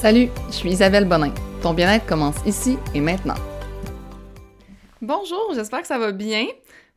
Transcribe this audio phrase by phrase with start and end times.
[0.00, 1.34] Salut, je suis Isabelle Bonin.
[1.60, 3.34] Ton bien-être commence ici et maintenant.
[5.02, 6.46] Bonjour, j'espère que ça va bien.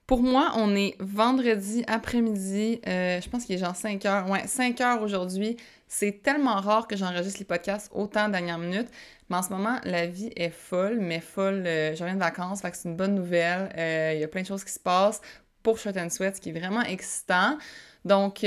[0.06, 2.79] Pour moi, on est vendredi après-midi.
[2.88, 4.29] Euh, je pense qu'il est genre 5 heures.
[4.29, 5.58] Ouais, 5 heures aujourd'hui.
[5.88, 8.88] C'est tellement rare que j'enregistre les podcasts autant dernière minute.
[9.31, 11.63] Mais en ce moment, la vie est folle, mais folle.
[11.65, 13.73] Euh, je reviens de vacances, fait que c'est une bonne nouvelle.
[13.79, 15.21] Euh, il y a plein de choses qui se passent
[15.63, 17.57] pour Short and Sweat, ce qui est vraiment excitant.
[18.05, 18.45] Donc,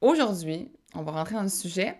[0.00, 1.98] aujourd'hui, on va rentrer dans le sujet.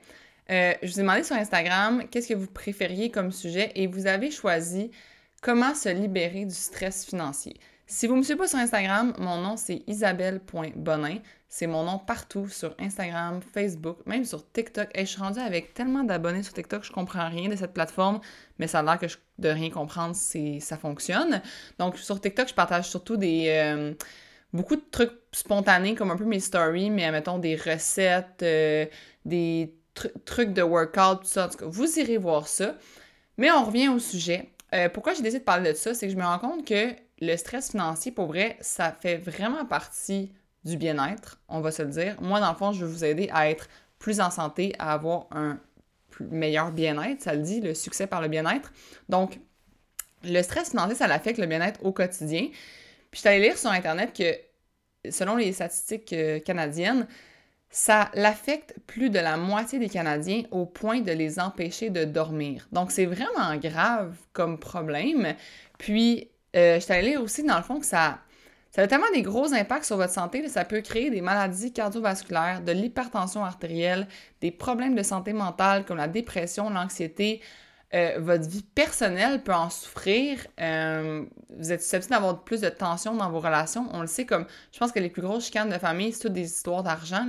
[0.50, 4.06] Euh, je vous ai demandé sur Instagram qu'est-ce que vous préfériez comme sujet et vous
[4.06, 4.90] avez choisi
[5.42, 7.56] comment se libérer du stress financier.
[7.86, 11.18] Si vous ne me suivez pas sur Instagram, mon nom c'est isabelle.bonin.
[11.48, 14.88] C'est mon nom partout sur Instagram, Facebook, même sur TikTok.
[14.94, 18.20] Et je suis rendue avec tellement d'abonnés sur TikTok, je comprends rien de cette plateforme,
[18.58, 21.42] mais ça a l'air que je, de rien comprendre, si ça fonctionne.
[21.80, 23.92] Donc sur TikTok, je partage surtout des euh,
[24.52, 28.86] beaucoup de trucs spontanés, comme un peu mes stories, mais mettons des recettes, euh,
[29.24, 29.74] des
[30.24, 31.48] trucs de workout, tout ça.
[31.62, 32.76] Vous irez voir ça.
[33.36, 34.50] Mais on revient au sujet.
[34.74, 35.94] Euh, pourquoi j'ai décidé de parler de ça?
[35.94, 39.64] C'est que je me rends compte que le stress financier, pour vrai, ça fait vraiment
[39.64, 40.32] partie
[40.64, 42.20] du bien-être, on va se le dire.
[42.20, 45.26] Moi, dans le fond, je vais vous aider à être plus en santé, à avoir
[45.30, 45.58] un
[46.20, 48.72] meilleur bien-être, ça le dit, le succès par le bien-être.
[49.08, 49.38] Donc,
[50.22, 52.48] le stress financier, ça affecte le bien-être au quotidien.
[52.50, 52.58] Puis,
[53.12, 57.06] je suis allée lire sur Internet que, selon les statistiques euh, canadiennes,
[57.70, 62.68] ça l'affecte plus de la moitié des Canadiens au point de les empêcher de dormir.
[62.72, 65.34] Donc, c'est vraiment grave comme problème.
[65.78, 68.18] Puis, euh, je t'allais aussi, dans le fond, que ça,
[68.72, 70.46] ça a tellement des gros impacts sur votre santé.
[70.48, 74.08] ça peut créer des maladies cardiovasculaires, de l'hypertension artérielle,
[74.40, 77.40] des problèmes de santé mentale comme la dépression, l'anxiété,
[77.92, 80.46] euh, votre vie personnelle peut en souffrir.
[80.60, 81.24] Euh,
[81.56, 83.88] vous êtes susceptible d'avoir plus de tension dans vos relations.
[83.92, 86.32] On le sait comme, je pense que les plus grosses chicanes de famille, c'est toutes
[86.32, 87.26] des histoires d'argent.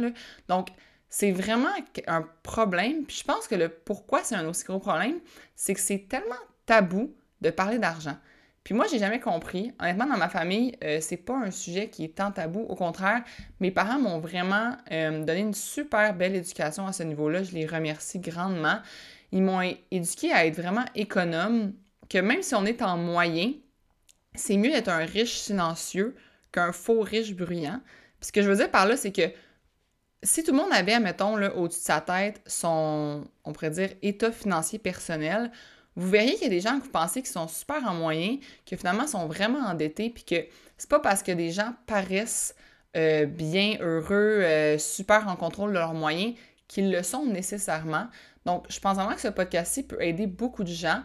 [0.47, 0.67] Donc,
[1.09, 1.69] c'est vraiment
[2.05, 3.05] un problème.
[3.05, 5.19] Puis je pense que le pourquoi c'est un aussi gros problème,
[5.55, 6.35] c'est que c'est tellement
[6.67, 8.15] tabou de parler d'argent.
[8.63, 9.73] Puis moi, j'ai jamais compris.
[9.79, 12.61] Honnêtement, dans ma famille, euh, c'est pas un sujet qui est tant tabou.
[12.69, 13.23] Au contraire,
[13.59, 17.41] mes parents m'ont vraiment donné une super belle éducation à ce niveau-là.
[17.41, 18.77] Je les remercie grandement
[19.31, 19.61] ils m'ont
[19.91, 21.73] éduqué à être vraiment économe,
[22.09, 23.53] que même si on est en moyen,
[24.35, 26.15] c'est mieux d'être un riche silencieux
[26.51, 27.81] qu'un faux riche bruyant.
[28.19, 29.31] Puis ce que je veux dire par là, c'est que
[30.23, 34.31] si tout le monde avait, mettons, au-dessus de sa tête, son, on pourrait dire, état
[34.31, 35.51] financier personnel,
[35.95, 38.37] vous verriez qu'il y a des gens que vous pensez qui sont super en moyen,
[38.65, 40.45] que finalement sont vraiment endettés, puis que
[40.77, 42.55] c'est pas parce que des gens paraissent
[42.95, 46.35] euh, bien, heureux, euh, super en contrôle de leurs moyens
[46.67, 48.07] qu'ils le sont nécessairement.
[48.45, 51.01] Donc, je pense vraiment que ce podcast-ci peut aider beaucoup de gens.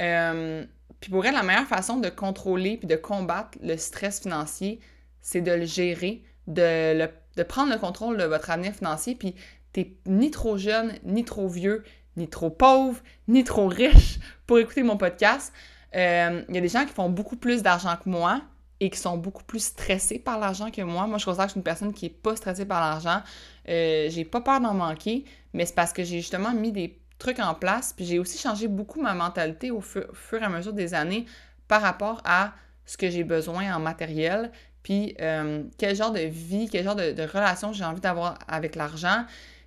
[0.00, 0.64] Euh,
[1.00, 4.80] puis pour elle, la meilleure façon de contrôler puis de combattre le stress financier,
[5.20, 7.08] c'est de le gérer, de,
[7.48, 9.14] prendre le contrôle de votre avenir financier.
[9.14, 9.34] Puis
[9.72, 11.84] t'es ni trop jeune, ni trop vieux,
[12.16, 15.52] ni trop pauvre, ni trop riche pour écouter mon podcast.
[15.94, 18.42] Euh, il y a des gens qui font beaucoup plus d'argent que moi
[18.80, 21.06] et qui sont beaucoup plus stressés par l'argent que moi.
[21.06, 23.22] Moi, je considère que je suis une personne qui n'est pas stressée par l'argent.
[23.68, 27.40] Euh, j'ai pas peur d'en manquer, mais c'est parce que j'ai justement mis des trucs
[27.40, 30.94] en place, puis j'ai aussi changé beaucoup ma mentalité au fur, et à mesure des
[30.94, 31.26] années
[31.66, 32.52] par rapport à
[32.84, 37.22] ce que j'ai besoin en matériel, puis euh, quel genre de vie, quel genre de,
[37.22, 39.24] relation j'ai envie d'avoir avec l'argent,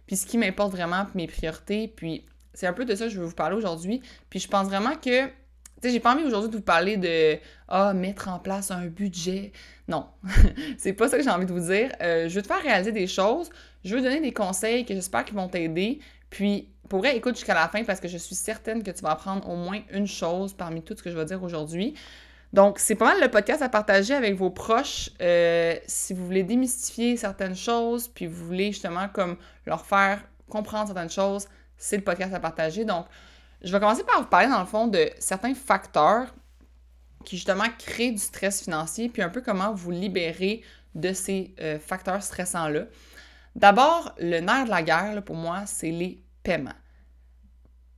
[0.07, 3.19] puis ce qui m'importe vraiment, mes priorités, puis c'est un peu de ça que je
[3.19, 4.01] veux vous parler aujourd'hui.
[4.29, 5.29] Puis je pense vraiment que
[5.81, 7.37] sais, j'ai pas envie aujourd'hui de vous parler de
[7.67, 9.51] ah, mettre en place un budget.
[9.89, 10.05] Non,
[10.77, 11.91] c'est pas ça que j'ai envie de vous dire.
[12.01, 13.50] Euh, je veux te faire réaliser des choses.
[13.83, 16.00] Je veux donner des conseils que j'espère qu'ils vont t'aider.
[16.29, 19.11] Puis, pour vrai, écoute jusqu'à la fin parce que je suis certaine que tu vas
[19.11, 21.95] apprendre au moins une chose parmi tout ce que je vais dire aujourd'hui.
[22.53, 26.44] Donc, c'est pas mal le podcast à partager avec vos proches euh, si vous voulez
[26.44, 31.47] démystifier certaines choses, puis vous voulez justement comme leur faire comprendre certaines choses,
[31.78, 32.85] c'est le podcast à partager.
[32.85, 33.07] Donc,
[33.63, 36.33] je vais commencer par vous parler dans le fond de certains facteurs
[37.25, 40.62] qui justement créent du stress financier, puis un peu comment vous libérer
[40.96, 42.85] de ces euh, facteurs stressants-là.
[43.56, 46.72] D'abord, le nerf de la guerre, pour moi, c'est les paiements.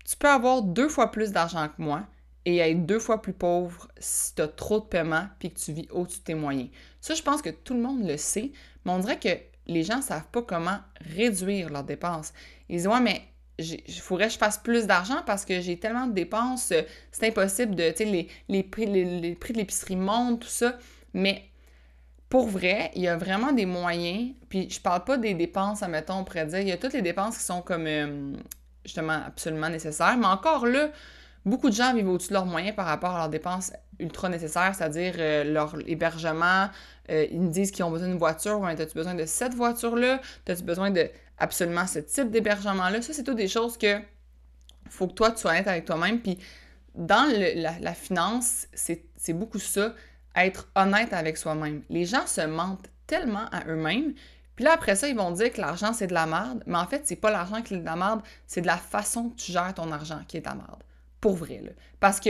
[0.06, 2.06] Tu peux avoir deux fois plus d'argent que moi
[2.46, 5.74] et être deux fois plus pauvre si tu as trop de paiements puis que tu
[5.74, 6.70] vis au-dessus de tes moyens.
[7.00, 8.52] Ça, je pense que tout le monde le sait,
[8.84, 9.30] mais on dirait que
[9.68, 10.80] les gens ne savent pas comment
[11.16, 12.34] réduire leurs dépenses.
[12.68, 13.22] Ils disent Ouais, mais
[13.62, 16.82] il faudrait que je fasse plus d'argent parce que j'ai tellement de dépenses, euh,
[17.12, 20.78] c'est impossible de, tu sais, les, les, prix, les, prix de l'épicerie montent, tout ça.
[21.14, 21.44] Mais
[22.30, 26.16] pour vrai, il y a vraiment des moyens, puis je parle pas des dépenses, admettons,
[26.16, 28.34] on pourrait dire, il y a toutes les dépenses qui sont comme, euh,
[28.86, 30.90] justement, absolument nécessaires, mais encore là,
[31.46, 34.74] beaucoup de gens vivent au-dessus de leurs moyens par rapport à leurs dépenses ultra nécessaires,
[34.76, 36.70] c'est-à-dire euh, leur hébergement,
[37.10, 40.22] ils me disent qu'ils ont besoin d'une voiture, ouais, as-tu besoin de cette voiture-là?
[40.48, 41.10] As-tu besoin de
[41.42, 43.02] absolument ce type d'hébergement-là.
[43.02, 44.00] Ça, c'est tout des choses que
[44.90, 46.20] faut que toi, tu sois honnête avec toi-même.
[46.20, 46.38] Puis
[46.96, 49.94] dans la, finance, c'est beaucoup ça,
[50.36, 51.82] être honnête avec soi-même.
[51.90, 54.14] Les gens se mentent tellement à eux-mêmes.
[54.56, 56.64] Puis là, après ça, ils vont dire que l'argent, c'est de la merde.
[56.68, 59.30] Mais en fait, c'est pas l'argent qui est de la merde, c'est de la façon
[59.30, 60.84] que tu gères ton argent qui est de la merde.
[61.20, 61.72] Pour vrai, là.
[62.00, 62.30] Parce que,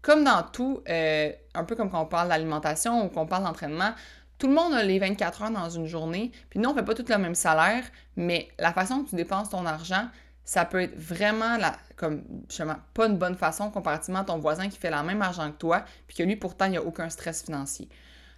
[0.00, 3.92] comme dans tout, euh, un peu comme quand on parle d'alimentation ou qu'on parle d'entraînement,
[4.38, 6.32] tout le monde a les 24 heures dans une journée.
[6.50, 7.84] Puis nous, on fait pas tout le même salaire,
[8.16, 10.08] mais la façon que tu dépenses ton argent,
[10.44, 14.68] ça peut être vraiment la, comme justement pas une bonne façon comparativement à ton voisin
[14.68, 17.08] qui fait le même argent que toi, puis que lui pourtant il n'y a aucun
[17.08, 17.88] stress financier.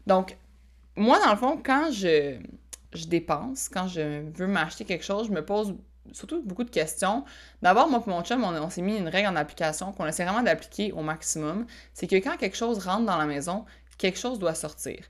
[0.06, 0.36] Donc,
[0.96, 2.38] moi, dans le fond, quand je,
[2.92, 5.74] je dépense, quand je veux m'acheter quelque chose, je me pose
[6.12, 7.24] surtout beaucoup de questions.
[7.62, 10.42] D'abord, moi et mon chum, on, s'est mis une règle en application qu'on essaie vraiment
[10.42, 11.66] d'appliquer au maximum.
[11.92, 13.64] C'est que quand quelque chose rentre dans la maison,
[13.98, 15.04] quelque chose doit sortir.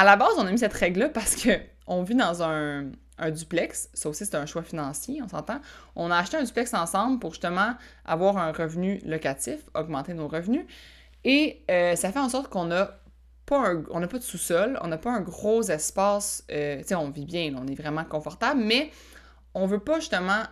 [0.00, 1.50] À la base, on a mis cette règle-là parce que
[1.86, 2.86] on vit dans un,
[3.32, 3.90] duplex.
[3.92, 5.60] Ça aussi, c'est un choix financier, on s'entend.
[5.94, 7.74] On a acheté un duplex ensemble pour justement
[8.06, 10.64] avoir un revenu locatif, augmenter nos revenus.
[11.24, 12.92] Et euh, ça fait en sorte qu'on a
[13.44, 16.44] pas n'a pas de sous-sol, on n'a pas un gros espace.
[16.50, 18.90] Euh, tu sais, on vit bien, on est vraiment confortable, mais
[19.52, 20.44] on veut pas justement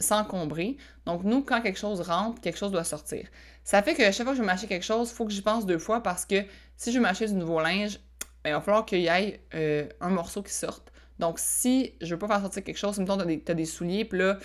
[0.00, 0.78] s'encombrer.
[1.04, 3.28] Donc, nous, quand quelque chose rentre, quelque chose doit sortir.
[3.62, 5.42] Ça fait que chaque fois que je vais m'acheter quelque chose, il faut que j'y
[5.42, 6.42] pense deux fois parce que
[6.76, 8.00] si je veux m'acheter du nouveau linge,
[8.46, 10.92] ben, il va falloir qu'il y ait euh, un morceau qui sorte.
[11.18, 14.20] Donc, si je veux pas faire sortir quelque chose, mettons, des, as des souliers, puis
[14.20, 14.38] là,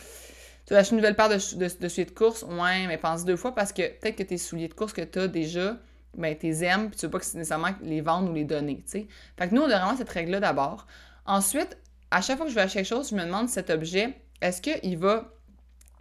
[0.66, 3.54] tu as une nouvelle paire de, de, souliers de course, ouais, mais pense deux fois
[3.54, 5.78] parce que peut-être que tes souliers de course que tu as déjà,
[6.18, 8.84] ben, tu les aimes, puis tu veux pas que nécessairement les vendre ou les donner,
[8.90, 9.06] tu.
[9.38, 10.88] Fait nous, on a vraiment cette règle-là d'abord.
[11.28, 11.78] Ensuite,
[12.10, 14.64] à chaque fois que je vais acheter quelque chose, je me demande cet objet, est-ce
[14.64, 15.32] qu'il va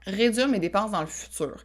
[0.07, 1.63] réduire mes dépenses dans le futur?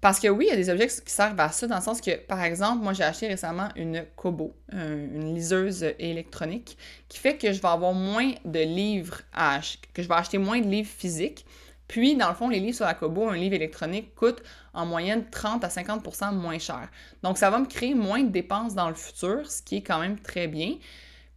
[0.00, 2.00] Parce que oui, il y a des objets qui servent à ça, dans le sens
[2.00, 6.78] que, par exemple, moi j'ai acheté récemment une Kobo, une liseuse électronique,
[7.08, 10.38] qui fait que je vais avoir moins de livres à acheter, que je vais acheter
[10.38, 11.44] moins de livres physiques.
[11.88, 14.42] Puis, dans le fond, les livres sur la Kobo, un livre électronique coûte
[14.74, 16.88] en moyenne 30 à 50% moins cher.
[17.22, 19.98] Donc, ça va me créer moins de dépenses dans le futur, ce qui est quand
[19.98, 20.74] même très bien.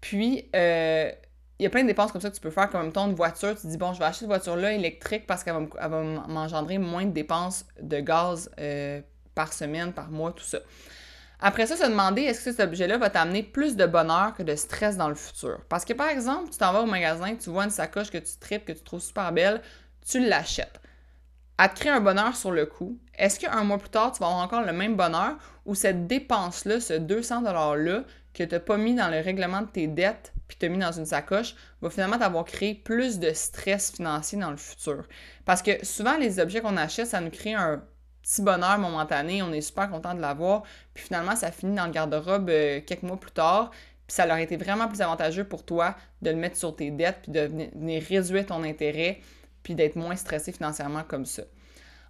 [0.01, 1.09] Puis, euh,
[1.61, 3.55] il y a plein de dépenses comme ça que tu peux faire, comme ton voiture,
[3.55, 5.87] tu dis, bon, je vais acheter cette voiture-là électrique parce qu'elle va,
[6.27, 8.99] m'engendrer moins de dépenses de gaz euh,
[9.35, 10.57] par semaine, par mois, tout ça.
[11.39, 14.55] Après ça, se demander est-ce que cet objet-là va t'amener plus de bonheur que de
[14.55, 15.59] stress dans le futur?
[15.69, 18.39] Parce que par exemple, tu t'en vas au magasin, tu vois une sacoche que tu
[18.39, 19.61] tripes, que tu trouves super belle,
[20.03, 20.81] tu l'achètes.
[21.63, 22.97] Elle te crée un bonheur sur le coup.
[23.15, 25.35] Est-ce qu'un mois plus tard, tu vas avoir encore le même bonheur
[25.67, 28.03] ou cette dépense-là, ce 200 $-là
[28.33, 30.79] que tu n'as pas mis dans le règlement de tes dettes puis tu as mis
[30.79, 35.05] dans une sacoche, va finalement t'avoir créé plus de stress financier dans le futur?
[35.45, 37.81] Parce que souvent, les objets qu'on achète, ça nous crée un
[38.21, 40.63] petit bonheur momentané, on est super content de l'avoir,
[40.93, 44.35] puis finalement, ça finit dans le garde-robe euh, quelques mois plus tard, puis ça leur
[44.35, 47.41] a été vraiment plus avantageux pour toi de le mettre sur tes dettes, puis de
[47.41, 49.21] venir réduire ton intérêt,
[49.63, 51.43] puis d'être moins stressé financièrement comme ça.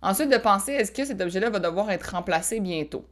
[0.01, 3.05] Ensuite, de penser, est-ce que cet objet-là va devoir être remplacé bientôt?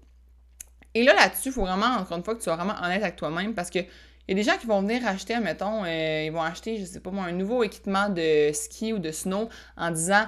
[0.95, 3.15] Et là, là-dessus, il faut vraiment, encore une fois, que tu sois vraiment honnête avec
[3.15, 6.31] toi-même parce que il y a des gens qui vont venir acheter, admettons, euh, ils
[6.31, 9.89] vont acheter, je sais pas moi, un nouveau équipement de ski ou de snow en
[9.89, 10.25] disant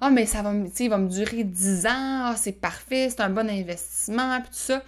[0.00, 3.28] Ah, mais ça va, il va me durer 10 ans, ah, c'est parfait, c'est un
[3.28, 4.82] bon investissement, puis tout ça.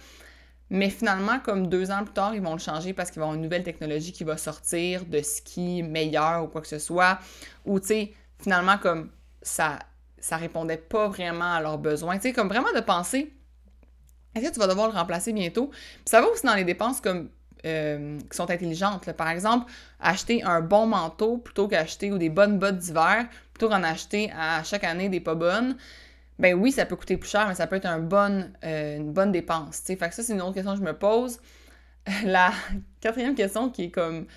[0.71, 3.27] Mais finalement, comme deux ans plus tard, ils vont le changer parce qu'il va y
[3.27, 7.19] avoir une nouvelle technologie qui va sortir de ski meilleur ou quoi que ce soit.
[7.65, 8.13] Ou, tu sais,
[8.45, 9.09] finalement, comme
[9.41, 9.79] ça,
[10.19, 12.17] ça répondait pas vraiment à leurs besoins.
[12.17, 13.33] Tu sais, comme vraiment de penser
[14.35, 15.67] est-ce que tu vas devoir le remplacer bientôt?
[15.69, 17.29] Puis ça va aussi dans les dépenses comme
[17.65, 19.11] euh, qui sont intelligentes.
[19.13, 23.81] Par exemple, acheter un bon manteau plutôt qu'acheter ou des bonnes bottes d'hiver, plutôt qu'en
[23.81, 25.75] acheter à chaque année des pas bonnes.
[26.37, 29.79] Ben oui, ça peut coûter plus cher, mais ça peut être euh, une bonne dépense.
[29.79, 31.39] Fait que ça, c'est une autre question que je me pose.
[32.25, 32.51] La
[32.99, 34.27] quatrième question qui est comme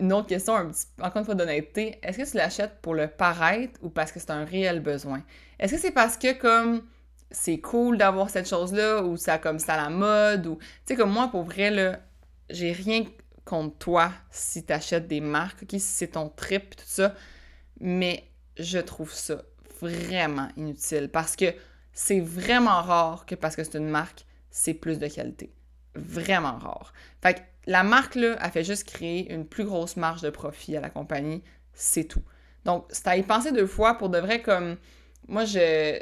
[0.00, 3.08] une autre question, un petit, encore une fois d'honnêteté, est-ce que tu l'achètes pour le
[3.08, 5.22] paraître ou parce que c'est un réel besoin?
[5.58, 6.82] Est-ce que c'est parce que comme
[7.30, 10.96] c'est cool d'avoir cette chose-là ou ça comme ça à la mode ou tu sais
[10.96, 11.98] comme moi pour vrai là
[12.48, 13.04] j'ai rien
[13.44, 17.12] contre toi si tu achètes des marques ok si c'est ton trip tout ça
[17.80, 18.22] mais
[18.56, 19.42] je trouve ça
[19.80, 21.46] vraiment inutile parce que
[21.92, 24.24] c'est vraiment rare que parce que c'est une marque
[24.54, 25.52] c'est plus de qualité.
[25.96, 26.92] Vraiment rare.
[27.20, 30.76] Fait que la marque là a fait juste créer une plus grosse marge de profit
[30.76, 31.42] à la compagnie
[31.72, 32.22] c'est tout
[32.64, 34.76] donc c'est à y penser deux fois pour de vrai comme
[35.28, 36.00] moi je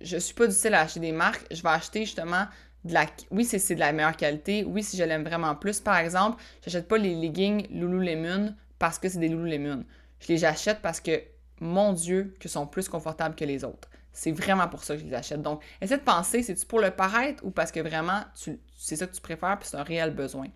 [0.00, 2.46] je suis pas du style à acheter des marques, je vais acheter justement
[2.84, 3.06] de la...
[3.30, 4.64] Oui, c'est de la meilleure qualité.
[4.64, 5.80] Oui, si je l'aime vraiment plus.
[5.80, 9.84] Par exemple, j'achète pas les leggings Lululemon parce que c'est des Lululemon.
[10.20, 11.22] Je les achète parce que,
[11.60, 13.88] mon Dieu, qu'ils sont plus confortables que les autres.
[14.16, 15.42] C'est vraiment pour ça que je les achète.
[15.42, 19.14] Donc, essaie de penser, c'est-tu pour le paraître ou parce que vraiment, c'est ça que
[19.14, 20.46] tu préfères puis c'est un réel besoin.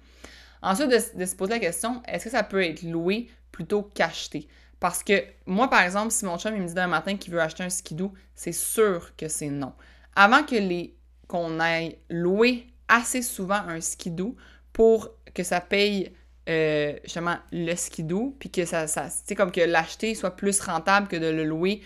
[0.62, 4.48] Ensuite, de, se poser la question, est-ce que ça peut être loué plutôt qu'acheté?
[4.78, 7.40] Parce que moi, par exemple, si mon chum il me dit d'un matin qu'il veut
[7.40, 9.74] acheter un skidoo, c'est sûr que c'est non.
[10.16, 10.96] Avant que les
[11.28, 14.36] qu'on aille louer assez souvent un skidoo
[14.72, 16.12] pour que ça paye
[16.48, 21.16] euh, justement le skidoo, puis que ça, ça comme que l'acheter soit plus rentable que
[21.16, 21.82] de le louer,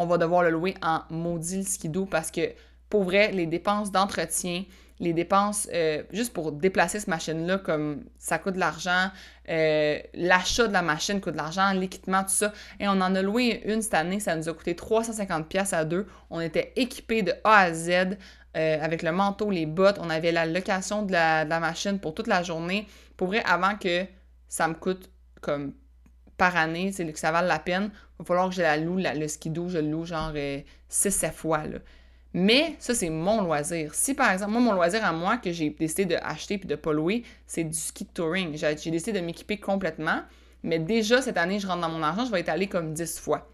[0.00, 2.40] on va devoir le louer en maudit le skidoo parce que
[2.88, 4.64] pour vrai, les dépenses d'entretien,
[4.98, 9.10] les dépenses euh, juste pour déplacer cette machine-là, comme ça coûte de l'argent,
[9.50, 12.52] euh, l'achat de la machine coûte de l'argent, l'équipement, tout ça.
[12.80, 16.06] Et on en a loué une cette année, ça nous a coûté 350$ à deux.
[16.30, 19.98] On était équipés de A à Z euh, avec le manteau, les bottes.
[20.00, 22.88] On avait la location de la, machine pour toute la journée.
[23.18, 24.06] Pour vrai, avant que
[24.48, 25.10] ça me coûte
[25.42, 25.74] comme
[26.40, 28.96] par année, c'est que ça vale la peine, il va falloir que je la loue,
[28.96, 30.32] le skidoo, je le loue genre
[30.90, 31.66] 6-7 fois.
[31.66, 31.80] Là.
[32.32, 33.94] Mais ça, c'est mon loisir.
[33.94, 36.94] Si par exemple, moi, mon loisir à moi que j'ai décidé d'acheter puis de pas
[36.94, 38.56] louer, c'est du ski touring.
[38.56, 40.22] J'ai décidé de m'équiper complètement.
[40.62, 43.18] Mais déjà, cette année, je rentre dans mon argent, je vais être allé comme 10
[43.18, 43.52] fois.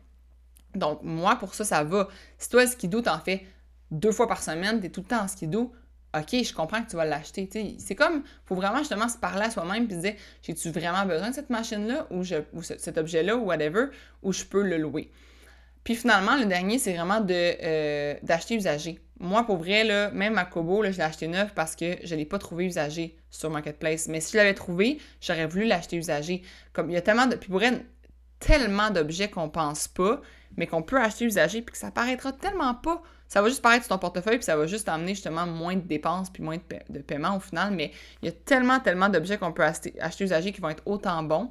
[0.76, 2.06] Donc, moi, pour ça, ça va.
[2.38, 3.44] Si toi, le skidoo, t'en fais
[3.90, 5.72] deux fois par semaine, t'es tout le temps en skidoo,
[6.16, 7.48] OK, je comprends que tu vas l'acheter.
[7.78, 11.30] C'est comme, faut vraiment justement se parler à soi-même puis se dire, j'ai-tu vraiment besoin
[11.30, 12.24] de cette machine-là ou,
[12.62, 13.86] cet objet-là ou whatever,
[14.22, 15.10] ou je peux le louer?
[15.84, 18.98] Puis finalement, le dernier, c'est vraiment de, euh, d'acheter usagé.
[19.20, 22.24] Moi, pour vrai, même ma Kobo, je l'ai acheté neuf parce que je ne l'ai
[22.24, 24.08] pas trouvé usagé sur Marketplace.
[24.08, 26.42] Mais si je l'avais trouvé, j'aurais voulu l'acheter usagé.
[26.72, 27.36] Comme il y a tellement de.
[27.36, 27.84] Puis pour vrai,
[28.40, 30.20] tellement d'objets qu'on pense pas,
[30.56, 33.02] mais qu'on peut acheter usagé, puis que ça paraîtra tellement pas.
[33.28, 35.80] Ça va juste paraître sur ton portefeuille, puis ça va juste amener justement moins de
[35.80, 37.72] dépenses, puis moins de, de paiement au final.
[37.72, 37.92] Mais
[38.22, 41.22] il y a tellement, tellement d'objets qu'on peut acheter, acheter usagé qui vont être autant
[41.22, 41.50] bons.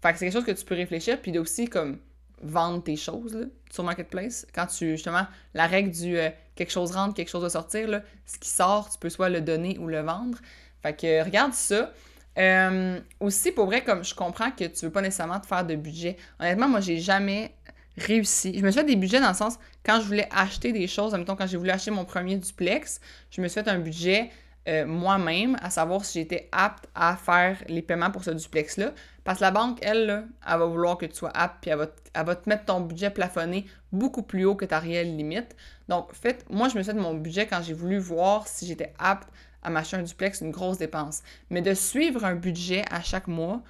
[0.00, 1.98] Fait que c'est quelque chose que tu peux réfléchir, puis aussi comme
[2.42, 4.46] vendre tes choses sur Marketplace.
[4.54, 8.38] Quand tu, justement, la règle du euh, quelque chose rentre, quelque chose va sortir, ce
[8.38, 10.38] qui sort, tu peux soit le donner ou le vendre.
[10.82, 11.92] Fait que regarde ça.
[12.38, 15.74] Euh, aussi, pour vrai, comme je comprends que tu veux pas nécessairement te faire de
[15.74, 16.16] budget.
[16.38, 17.52] Honnêtement, moi, j'ai jamais
[17.98, 18.58] réussi.
[18.58, 21.36] Je me suis des budgets dans le sens, quand je voulais acheter des choses, temps,
[21.36, 23.00] quand j'ai voulu acheter mon premier duplex,
[23.30, 24.30] je me suis fait un budget
[24.68, 28.92] euh, moi-même, à savoir si j'étais apte à faire les paiements pour ce duplex-là.
[29.24, 32.34] Parce que la banque, elle, elle va vouloir que tu sois apte, puis elle va,
[32.34, 35.56] te mettre ton budget plafonné beaucoup plus haut que ta réelle limite.
[35.88, 38.92] Donc, fait, moi, je me suis fait mon budget quand j'ai voulu voir si j'étais
[38.98, 39.28] apte
[39.62, 41.22] à m'acheter un duplex, une grosse dépense.
[41.48, 43.62] Mais de suivre un budget à chaque mois,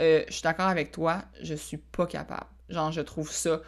[0.00, 2.46] euh, je suis d'accord avec toi, je suis pas capable.
[2.68, 3.60] Genre, je trouve ça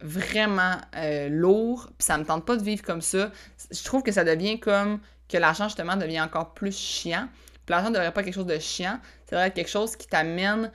[0.00, 3.30] vraiment euh, lourd, puis ça me tente pas de vivre comme ça.
[3.70, 7.28] Je trouve que ça devient comme que l'argent, justement, devient encore plus chiant.
[7.64, 9.96] Puis l'argent ne devrait pas être quelque chose de chiant, ça devrait être quelque chose
[9.96, 10.70] qui t'amène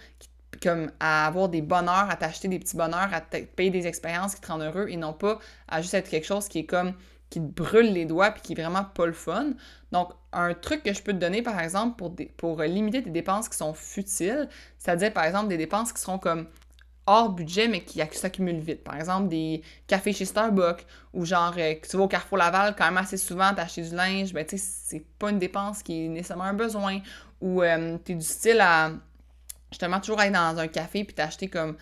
[0.63, 4.33] comme à avoir des bonheurs, à t'acheter des petits bonheurs, à te payer des expériences
[4.33, 6.93] qui te rendent heureux et non pas à juste être quelque chose qui est comme
[7.29, 9.51] qui te brûle les doigts puis qui est vraiment pas le fun.
[9.91, 13.49] Donc, un truc que je peux te donner, par exemple, pour, pour limiter tes dépenses
[13.49, 16.47] qui sont futiles, c'est-à-dire, par exemple, des dépenses qui seront comme
[17.07, 18.83] hors budget, mais qui s'accumulent vite.
[18.83, 22.75] Par exemple, des cafés chez Starbucks ou genre euh, que tu vas au Carrefour Laval
[22.77, 26.05] quand même assez souvent t'acheter du linge, ben tu sais, c'est pas une dépense qui
[26.05, 26.99] est nécessairement un besoin.
[27.41, 28.91] Ou euh, tu es du style à
[29.71, 31.75] justement toujours aller dans un café puis t'acheter comme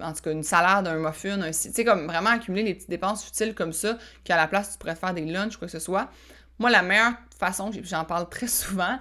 [0.00, 2.90] en tout cas une salade, un muffin, un tu sais comme vraiment accumuler les petites
[2.90, 5.80] dépenses futiles comme ça qu'à la place tu pourrais faire des lunchs quoi que ce
[5.80, 6.10] soit.
[6.60, 8.98] Moi, la meilleure façon, j'en parle très souvent,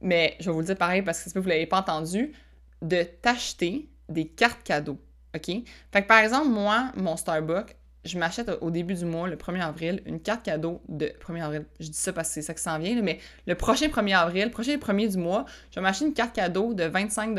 [0.00, 2.32] mais je vais vous le dire pareil parce que si vous ne l'avez pas entendu,
[2.80, 4.98] de t'acheter des cartes cadeaux.
[5.34, 5.46] OK?
[5.92, 9.62] Fait que par exemple, moi, mon Starbucks, je m'achète au début du mois, le 1er
[9.62, 11.66] avril, une carte cadeau de 1er avril.
[11.78, 14.44] Je dis ça parce que c'est ça qui s'en vient, mais le prochain 1er avril,
[14.44, 17.34] le prochain 1er du mois, je vais m'acheter une carte cadeau de 25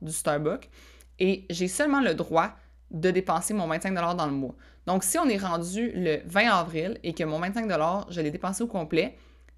[0.00, 0.70] du Starbucks
[1.18, 2.52] et j'ai seulement le droit
[2.90, 4.54] de dépenser mon 25 dans le mois.
[4.86, 7.70] Donc, si on est rendu le 20 avril et que mon 25
[8.08, 9.16] je l'ai dépensé au complet,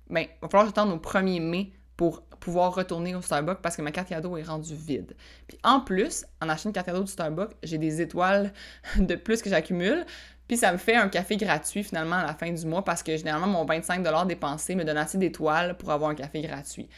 [0.08, 3.76] bien, il va falloir que j'attende au 1er mai pour pouvoir retourner au Starbucks parce
[3.76, 5.16] que ma carte cadeau est rendue vide.
[5.48, 8.52] Puis en plus, en achetant une carte cadeau du Starbucks, j'ai des étoiles
[8.96, 10.06] de plus que j'accumule.
[10.46, 13.16] Puis ça me fait un café gratuit finalement à la fin du mois parce que
[13.16, 16.88] généralement mon 25 dépensé me donne assez d'étoiles pour avoir un café gratuit.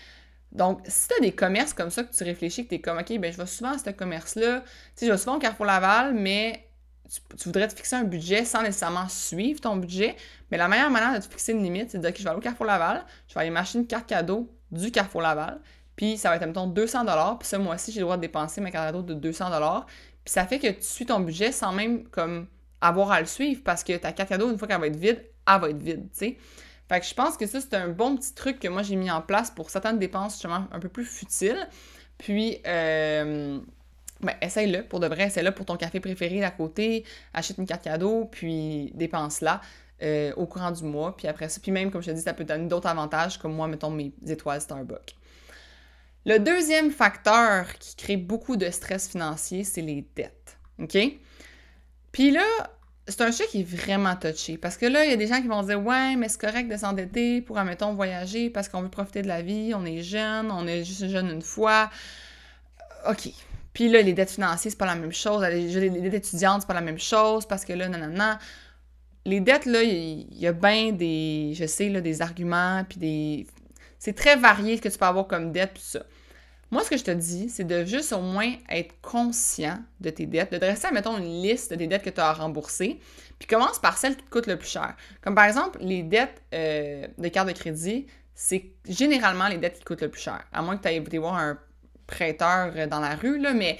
[0.52, 2.98] Donc, si tu as des commerces comme ça que tu réfléchis, que tu es comme,
[2.98, 4.66] OK, ben je vais souvent à ce commerce-là, tu
[4.96, 6.68] sais, je vais souvent au Carrefour Laval, mais
[7.38, 10.14] tu, voudrais te fixer un budget sans nécessairement suivre ton budget,
[10.50, 12.28] mais la meilleure manière de te fixer une limite, c'est de dire, OK, je vais
[12.28, 15.60] aller au Carrefour Laval, je vais aller m'acheter une carte cadeau du Carrefour Laval.
[15.96, 17.04] Puis ça va être, mettons, 200
[17.38, 19.50] Puis ce mois-ci, j'ai le droit de dépenser ma carte de 200
[20.24, 22.46] Puis ça fait que tu suis ton budget sans même comme
[22.80, 25.22] avoir à le suivre parce que ta carte cadeau, une fois qu'elle va être vide,
[25.46, 26.36] elle va être vide, tu sais.
[26.88, 29.10] Fait que je pense que ça, c'est un bon petit truc que moi, j'ai mis
[29.10, 31.68] en place pour certaines dépenses, justement, un peu plus futiles.
[32.18, 33.60] Puis, euh,
[34.20, 37.84] ben, essaye-le pour de vrai, essaye-le pour ton café préféré à côté, achète une carte
[37.84, 39.60] cadeau, puis dépense-la.
[40.02, 41.14] Euh, au courant du mois.
[41.14, 43.52] Puis après ça, puis même, comme je te dis, ça peut donner d'autres avantages, comme
[43.52, 45.14] moi, mettons mes étoiles Starbucks.
[46.24, 50.56] Le deuxième facteur qui crée beaucoup de stress financier, c'est les dettes.
[50.78, 50.96] OK?
[52.12, 52.46] Puis là,
[53.08, 55.42] c'est un sujet qui est vraiment touché parce que là, il y a des gens
[55.42, 58.88] qui vont dire Ouais, mais c'est correct de s'endetter pour, admettons, voyager parce qu'on veut
[58.88, 61.90] profiter de la vie, on est jeune, on est juste jeune une fois.
[63.06, 63.28] OK.
[63.74, 65.42] Puis là, les dettes financières, c'est pas la même chose.
[65.42, 68.38] Les, dettes étudiantes, c'est pas la même chose parce que là, non.
[69.26, 73.46] Les dettes, il y, a bien des, je sais, là, des arguments, puis des.
[73.98, 76.04] C'est très varié ce que tu peux avoir comme dette, tout ça.
[76.70, 80.26] Moi, ce que je te dis, c'est de juste au moins être conscient de tes
[80.26, 83.00] dettes, de dresser, mettons, une liste des dettes que tu as à rembourser,
[83.38, 84.94] puis commence par celles qui te coûtent le plus cher.
[85.20, 89.84] Comme par exemple, les dettes euh, de carte de crédit, c'est généralement les dettes qui
[89.84, 90.42] coûtent le plus cher.
[90.52, 91.58] À moins que tu été voir un
[92.06, 93.76] prêteur dans la rue, là, mais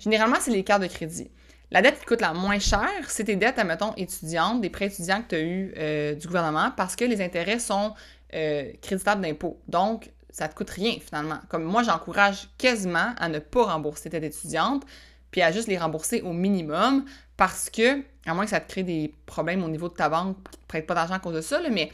[0.00, 1.30] généralement, c'est les cartes de crédit.
[1.72, 5.22] La dette qui coûte la moins chère, c'est tes dettes, admettons, étudiantes, des prêts étudiants
[5.22, 7.94] que tu as eu euh, du gouvernement parce que les intérêts sont
[8.34, 9.58] euh, créditables d'impôt.
[9.68, 11.38] Donc, ça te coûte rien finalement.
[11.48, 14.84] Comme moi, j'encourage quasiment à ne pas rembourser tes étudiante,
[15.30, 17.06] puis à juste les rembourser au minimum
[17.38, 20.36] parce que, à moins que ça te crée des problèmes au niveau de ta banque,
[20.50, 21.90] qui ne prête pas d'argent à cause de ça, mais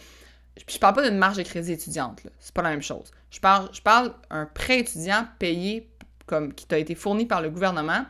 [0.68, 3.12] je parle pas d'une marge de crédit étudiante, c'est pas la même chose.
[3.30, 5.88] Je parle, je parle un prêt étudiant payé
[6.26, 8.04] comme qui t'a été fourni par le gouvernement,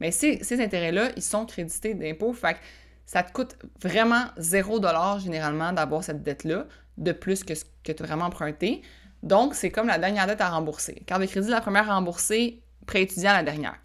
[0.00, 2.58] mais ces, ces intérêts-là, ils sont crédités d'impôts, fait que
[3.06, 6.66] ça te coûte vraiment 0$ généralement d'avoir cette dette-là,
[6.98, 8.82] de plus que ce que tu as vraiment emprunté.
[9.22, 11.02] Donc, c'est comme la dernière dette à rembourser.
[11.06, 13.76] Carte de crédit, la première à rembourser, prêt étudiant la dernière.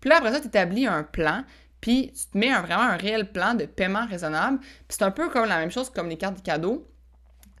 [0.00, 1.44] Puis là, après ça, tu établis un plan,
[1.80, 4.58] puis tu te mets vraiment un réel plan de paiement raisonnable.
[4.60, 6.88] Puis c'est un peu comme la même chose comme les cartes de cadeau.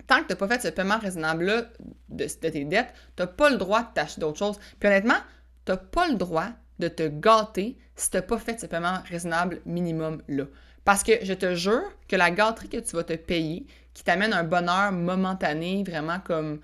[0.06, 1.64] Tant que tu n'as pas fait ce paiement raisonnable-là
[2.08, 4.58] de, tes dettes, tu n'as pas le droit de t'acheter d'autres choses.
[4.78, 5.18] Puis honnêtement,
[5.64, 6.48] tu n'as pas le droit
[6.80, 10.44] de te gâter si tu n'as pas fait ce paiement raisonnable minimum-là.
[10.84, 14.32] Parce que je te jure que la gâterie que tu vas te payer, qui t'amène
[14.32, 16.60] un bonheur momentané, vraiment comme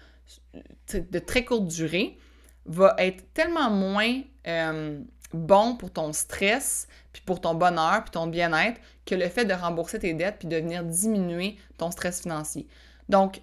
[0.92, 2.18] de très courte durée
[2.64, 5.00] va être tellement moins euh,
[5.32, 9.54] bon pour ton stress, puis pour ton bonheur, puis ton bien-être, que le fait de
[9.54, 12.66] rembourser tes dettes, puis de venir diminuer ton stress financier.
[13.08, 13.42] Donc,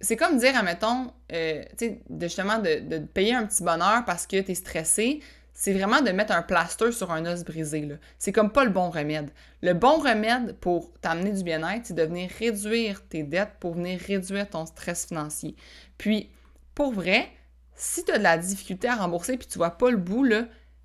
[0.00, 4.26] c'est comme dire, admettons, euh, tu sais, justement de, de, payer un petit bonheur parce
[4.26, 5.20] que tu es stressé,
[5.54, 7.88] c'est vraiment de mettre un plaster sur un os brisé.
[8.18, 9.30] C'est comme pas le bon remède.
[9.62, 14.00] Le bon remède pour t'amener du bien-être, c'est de venir réduire tes dettes pour venir
[14.00, 15.54] réduire ton stress financier.
[15.98, 16.30] Puis,
[16.74, 17.28] pour vrai,
[17.74, 20.26] si tu as de la difficulté à rembourser puis tu vois pas le bout,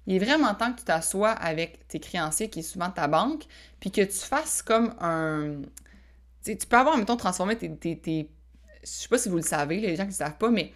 [0.06, 3.44] il est vraiment temps que tu t'assoies avec tes créanciers, qui est souvent ta banque,
[3.80, 5.62] puis que tu fasses comme un.
[6.44, 8.30] tu peux avoir, mettons, transformer tes, tes, tes.
[8.84, 10.72] Je sais pas si vous le savez, les gens qui ne savent pas, mais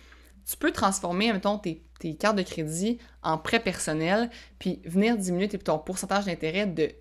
[0.49, 5.47] tu peux transformer, mettons, tes, tes cartes de crédit en prêt personnel, puis venir diminuer
[5.47, 6.91] ton pourcentage d'intérêt de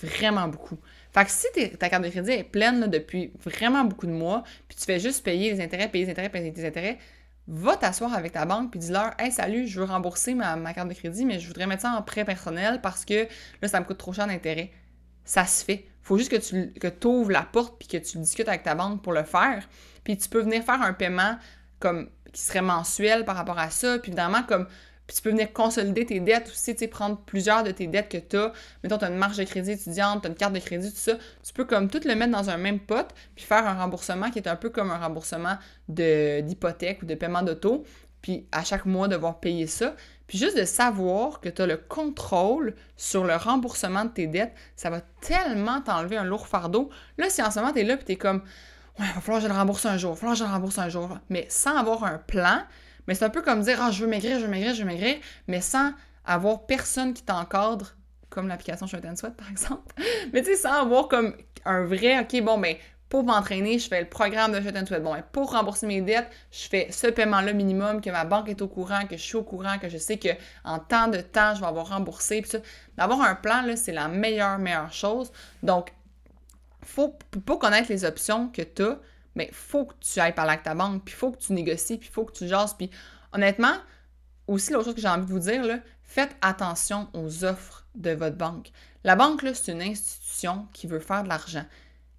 [0.00, 0.78] vraiment beaucoup.
[1.12, 1.46] Fait que si
[1.78, 5.24] ta carte de crédit est pleine depuis vraiment beaucoup de mois, puis tu fais juste
[5.24, 6.98] payer les intérêts, payer les intérêts, payer les intérêts,
[7.46, 10.94] va t'asseoir avec ta banque puis dis-leur Hey, salut, je veux rembourser ma, carte de
[10.94, 13.26] crédit, mais je voudrais mettre ça en prêt personnel parce que
[13.60, 14.72] là, ça me coûte trop cher d'intérêt.
[15.24, 15.86] Ça se fait.
[16.02, 19.12] Faut juste que tu ouvres la porte puis que tu discutes avec ta banque pour
[19.12, 19.68] le faire.
[20.04, 21.38] Puis tu peux venir faire un paiement
[21.78, 23.98] comme qui serait mensuel par rapport à ça.
[23.98, 24.66] Puis évidemment, comme
[25.06, 28.08] puis tu peux venir consolider tes dettes aussi, tu sais, prendre plusieurs de tes dettes
[28.08, 28.52] que tu as.
[28.82, 30.96] Mettons, tu as une marge de crédit étudiante, tu as une carte de crédit, tout
[30.96, 31.12] ça.
[31.42, 34.38] Tu peux comme tout le mettre dans un même pot, puis faire un remboursement qui
[34.38, 37.84] est un peu comme un remboursement d'hypothèque ou de paiement d'auto.
[38.22, 39.94] Puis à chaque mois, devoir payer ça.
[40.26, 44.54] Puis juste de savoir que tu as le contrôle sur le remboursement de tes dettes,
[44.74, 46.88] ça va tellement t'enlever un lourd fardeau.
[47.18, 48.42] Là, si en ce moment, tu es là, puis tu es comme,
[48.98, 50.44] ouais, il va falloir que je le rembourse un jour, il va falloir que je
[50.44, 51.18] le rembourse un jour.
[51.28, 52.62] Mais sans avoir un plan,
[53.06, 54.88] mais c'est un peu comme dire Ah, je veux maigrir, je veux maigrir, je veux
[54.88, 55.16] maigrir,
[55.48, 55.92] mais sans
[56.24, 57.96] avoir personne qui t'encadre,
[58.30, 59.94] comme l'application Shirt and Sweat par exemple.
[60.32, 62.76] mais tu sais, sans avoir comme un vrai OK, bon, ben,
[63.08, 65.02] pour m'entraîner, je fais le programme de Shirt and Sweat.
[65.02, 68.62] Bon, ben, pour rembourser mes dettes, je fais ce paiement-là minimum, que ma banque est
[68.62, 70.30] au courant, que je suis au courant, que je sais que
[70.64, 72.42] en temps de temps, je vais avoir remboursé.
[72.96, 75.30] D'avoir un plan, là, c'est la meilleure, meilleure chose.
[75.62, 75.92] Donc,
[76.84, 78.98] faut pas connaître les options que tu as,
[79.34, 82.08] mais faut que tu ailles parler avec ta banque, puis faut que tu négocies, puis
[82.08, 82.74] faut que tu jases.
[82.74, 82.90] Puis
[83.32, 83.74] honnêtement,
[84.46, 88.10] aussi l'autre chose que j'ai envie de vous dire, là, faites attention aux offres de
[88.10, 88.70] votre banque.
[89.02, 91.64] La banque, c'est une institution qui veut faire de l'argent.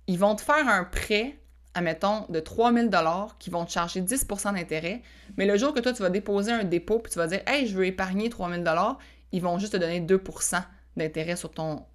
[0.08, 1.40] Ils vont te faire un prêt,
[1.74, 5.02] admettons, de 3000 dollars qui vont te charger 10% d'intérêt,
[5.38, 7.68] mais le jour que toi, tu vas déposer un dépôt, puis tu vas dire «Hey,
[7.68, 8.98] je veux épargner 3000 dollars»,
[9.32, 10.62] ils vont juste te donner 2%
[10.96, 11.86] d'intérêt sur ton,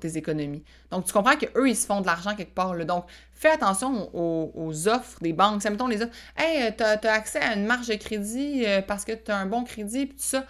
[0.00, 0.64] tes économies.
[0.90, 2.74] Donc, tu comprends qu'eux, ils se font de l'argent quelque part.
[2.74, 2.84] Là.
[2.84, 5.64] Donc, fais attention aux, offres des banques.
[5.64, 6.14] mettons les offres.
[6.36, 9.46] Hey, tu as, accès à une marge de crédit euh, parce que tu as un
[9.46, 10.44] bon crédit, puis tout ça.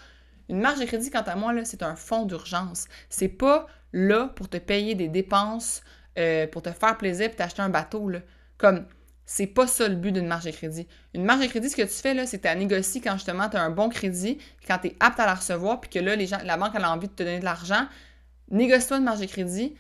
[0.48, 2.86] Une marge de crédit, quant à moi, c'est un fonds d'urgence.
[3.08, 5.82] C'est pas là pour te payer des dépenses,
[6.18, 8.08] euh, pour te faire plaisir, puis t'acheter un bateau.
[8.08, 8.20] Là.
[8.58, 8.84] Comme,
[9.24, 10.86] C'est pas ça le but d'une marge de crédit.
[11.14, 13.48] Une marge de crédit, ce que tu fais, là, c'est que tu négocier quand justement
[13.48, 16.16] tu as un bon crédit, quand tu es apte à la recevoir, puis que là,
[16.16, 17.86] la banque a envie de te donner de l'argent.
[18.52, 19.74] Négocie-toi une marge de crédit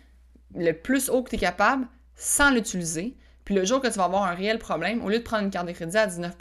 [0.54, 3.16] le plus haut que tu es capable sans l'utiliser.
[3.44, 5.50] Puis le jour que tu vas avoir un réel problème, au lieu de prendre une
[5.50, 6.36] carte de crédit à 19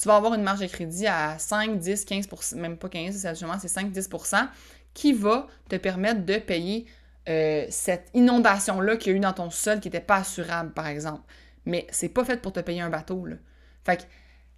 [0.00, 3.32] tu vas avoir une marge de crédit à 5, 10, 15 même pas 15, c'est
[3.32, 4.48] 5-10
[4.94, 6.86] qui va te permettre de payer
[7.28, 10.86] euh, cette inondation-là qu'il y a eu dans ton sol qui n'était pas assurable, par
[10.86, 11.22] exemple.
[11.66, 13.26] Mais c'est pas fait pour te payer un bateau.
[13.26, 13.36] Là.
[13.84, 14.02] Fait que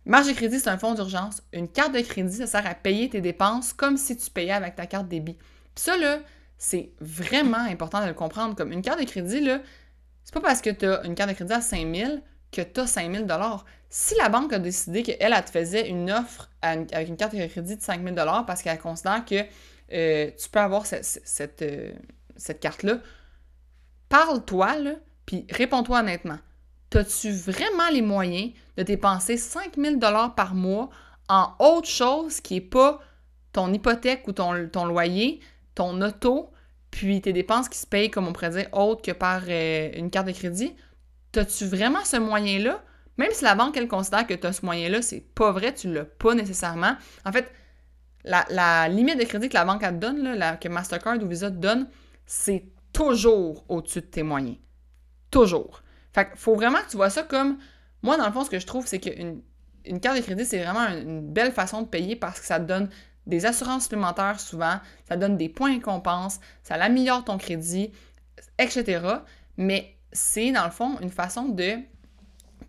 [0.04, 1.42] marge de crédit, c'est un fonds d'urgence.
[1.52, 4.76] Une carte de crédit, ça sert à payer tes dépenses comme si tu payais avec
[4.76, 5.34] ta carte débit.
[5.74, 6.20] Puis ça, là,
[6.62, 8.54] c'est vraiment important de le comprendre.
[8.54, 9.60] Comme une carte de crédit, là,
[10.24, 12.86] c'est pas parce que tu as une carte de crédit à 5000 que tu as
[12.86, 13.26] 5000
[13.88, 17.46] Si la banque a décidé qu'elle, elle te faisait une offre avec une carte de
[17.46, 18.14] crédit de 5000
[18.46, 19.36] parce qu'elle considère que
[19.92, 21.92] euh, tu peux avoir cette, euh,
[22.36, 22.98] cette carte-là,
[24.10, 24.76] parle-toi,
[25.24, 26.38] puis réponds-toi honnêtement.
[26.94, 30.90] As-tu vraiment les moyens de dépenser 5000 dollars par mois
[31.30, 33.00] en autre chose qui n'est pas
[33.52, 35.40] ton hypothèque ou ton, loyer,
[35.74, 36.50] ton auto,
[36.90, 40.10] puis tes dépenses qui se payent, comme on pourrait dire, autre que par euh, une
[40.10, 40.74] carte de crédit?
[41.36, 42.82] As-tu vraiment ce moyen-là?
[43.16, 46.04] Même si la banque, elle considère que tu ce moyen-là, c'est pas vrai, tu l'as
[46.04, 46.96] pas nécessairement.
[47.24, 47.52] En fait,
[48.24, 51.88] la, limite de crédit que la banque te donne, que Mastercard ou Visa te donne,
[52.26, 54.56] c'est toujours au-dessus de tes moyens.
[55.30, 55.82] Toujours.
[56.12, 57.58] Fait qu'il faut vraiment que tu vois ça comme.
[58.02, 59.42] Moi, dans le fond, ce que je trouve, c'est qu'une
[59.84, 62.64] une carte de crédit, c'est vraiment une belle façon de payer parce que ça te
[62.64, 62.90] donne
[63.26, 67.90] des assurances supplémentaires souvent, ça donne des points de compense, ça améliore ton crédit,
[68.58, 69.00] etc.
[69.56, 71.74] Mais c'est, dans le fond, une façon de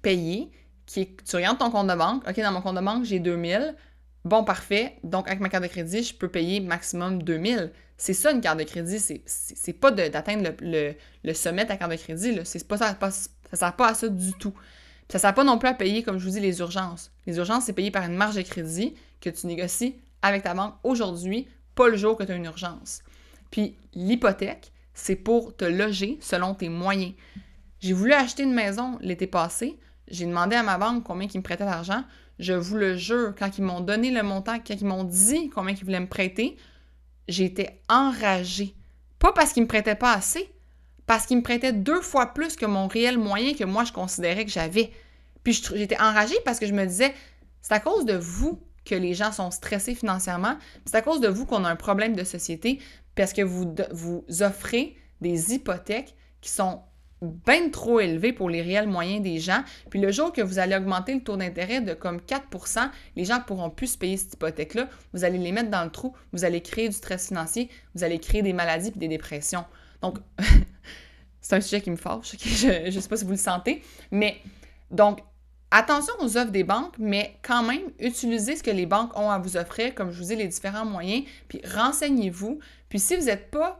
[0.01, 0.51] payer
[0.85, 3.75] qui tu regardes ton compte de banque, OK, dans mon compte de banque, j'ai 2000,
[4.23, 4.97] Bon, parfait.
[5.03, 7.71] Donc, avec ma carte de crédit, je peux payer maximum 2000.
[7.97, 8.99] C'est ça, une carte de crédit.
[9.25, 12.39] C'est pas d'atteindre le, sommet de ta carte de crédit.
[12.43, 14.53] C'est pas ça, ça sert pas à ça du tout.
[15.09, 17.11] ça sert pas non plus à payer, comme je vous dis, les urgences.
[17.25, 20.75] Les urgences, c'est payé par une marge de crédit que tu négocies avec ta banque
[20.83, 23.01] aujourd'hui, pas le jour que tu as une urgence.
[23.49, 27.13] Puis, l'hypothèque, c'est pour te loger selon tes moyens.
[27.79, 29.79] J'ai voulu acheter une maison l'été passé.
[30.07, 32.03] J'ai demandé à ma banque combien ils me prêtait d'argent.
[32.39, 35.73] Je vous le jure, quand ils m'ont donné le montant, quand ils m'ont dit combien
[35.73, 36.57] ils voulaient me prêter,
[37.27, 38.75] j'étais enragée.
[39.19, 40.51] Pas parce qu'ils me prêtaient pas assez,
[41.05, 44.45] parce qu'ils me prêtaient deux fois plus que mon réel moyen que moi je considérais
[44.45, 44.91] que j'avais.
[45.43, 47.13] Puis j'étais enragée parce que je me disais,
[47.61, 51.27] c'est à cause de vous que les gens sont stressés financièrement, c'est à cause de
[51.27, 52.79] vous qu'on a un problème de société,
[53.15, 56.81] parce que vous, vous offrez des hypothèques qui sont
[57.21, 59.63] bien trop élevé pour les réels moyens des gens.
[59.89, 63.39] Puis le jour que vous allez augmenter le taux d'intérêt de comme 4% les gens
[63.45, 64.89] pourront plus se payer cette hypothèque-là.
[65.13, 68.19] Vous allez les mettre dans le trou, vous allez créer du stress financier, vous allez
[68.19, 69.65] créer des maladies et des dépressions.
[70.01, 70.17] Donc,
[71.41, 74.37] c'est un sujet qui me fâche, je ne sais pas si vous le sentez, mais
[74.89, 75.19] donc,
[75.71, 79.39] attention aux offres des banques, mais quand même, utilisez ce que les banques ont à
[79.39, 82.59] vous offrir, comme je vous dis, les différents moyens, puis renseignez-vous.
[82.89, 83.79] Puis si vous n'êtes pas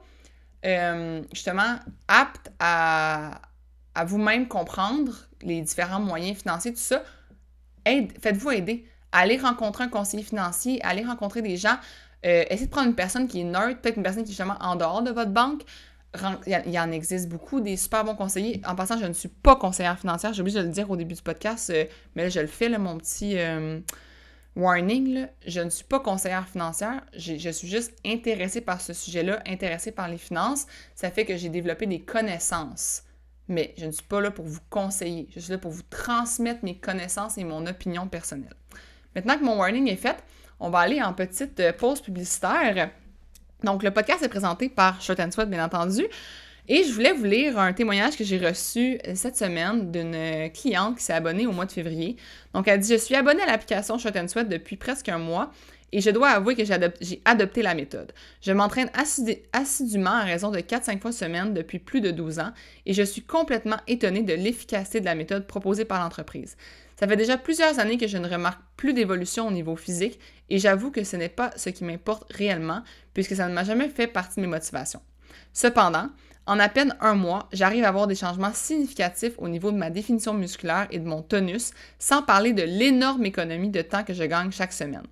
[0.66, 1.76] euh, justement
[2.08, 3.42] apte à,
[4.06, 7.04] vous-même comprendre les différents moyens financiers, tout ça,
[7.86, 8.88] faites-vous aider.
[9.12, 11.76] Allez rencontrer un conseiller financier, allez rencontrer des gens.
[12.26, 14.58] Euh, essayez de prendre une personne qui est neutre, peut-être une personne qui est justement
[14.62, 15.64] en dehors de votre banque.
[16.46, 18.62] Il y, en existe beaucoup, des super bons conseillers.
[18.66, 21.14] En passant, je ne suis pas conseillère financière, j'ai oublié de le dire au début
[21.14, 23.38] du podcast, euh, mais là, je le fais, mon petit
[24.56, 29.92] warning, je ne suis pas conseillère financière, je suis juste intéressée par ce sujet-là, intéressée
[29.92, 30.68] par les finances.
[30.96, 33.04] Ça fait que j'ai développé des connaissances.
[33.48, 36.64] Mais je ne suis pas là pour vous conseiller, je suis là pour vous transmettre
[36.64, 38.56] mes connaissances et mon opinion personnelle.
[39.16, 40.24] Maintenant que mon warning est fait,
[40.60, 42.92] on va aller en petite euh, pause publicitaire.
[43.64, 46.06] Donc, le podcast est présenté par Short and Sweat, bien entendu.
[46.68, 50.50] Et je voulais vous lire un témoignage que j'ai reçu euh, cette semaine d'une euh,
[50.50, 52.18] cliente qui s'est abonnée au mois de février.
[52.54, 55.52] Donc, elle dit Je suis abonnée à l'application Shot Sweat depuis presque un mois
[55.92, 58.14] et je dois avouer que j'ai adopté la méthode.
[58.42, 58.90] Je m'entraîne
[59.54, 62.54] assidûment à raison de 4-5 fois semaine depuis plus de 12 ans
[62.86, 66.56] et je suis complètement étonnée de l'efficacité de la méthode proposée par l'entreprise.
[66.98, 70.20] Ça fait déjà plusieurs années que je ne remarque plus d'évolution au niveau physique
[70.52, 72.84] et j'avoue que ce n'est pas ce qui m'importe réellement
[73.14, 75.02] puisque ça ne m'a jamais fait partie de mes motivations.
[75.54, 76.10] Cependant,
[76.46, 79.90] en à peine un mois, j'arrive à avoir des changements significatifs au niveau de ma
[79.90, 84.24] définition musculaire et de mon tonus, sans parler de l'énorme économie de temps que je
[84.24, 85.04] gagne chaque semaine.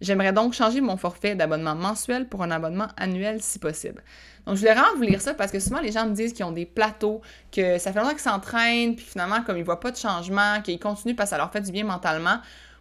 [0.00, 4.02] J'aimerais donc changer mon forfait d'abonnement mensuel pour un abonnement annuel si possible.
[4.46, 6.44] Donc, je voulais vraiment vous lire ça parce que souvent, les gens me disent qu'ils
[6.44, 9.80] ont des plateaux, que ça fait longtemps qu'ils s'entraînent, puis finalement, comme ils ne voient
[9.80, 12.38] pas de changement, qu'ils continuent parce que ça leur fait du bien mentalement.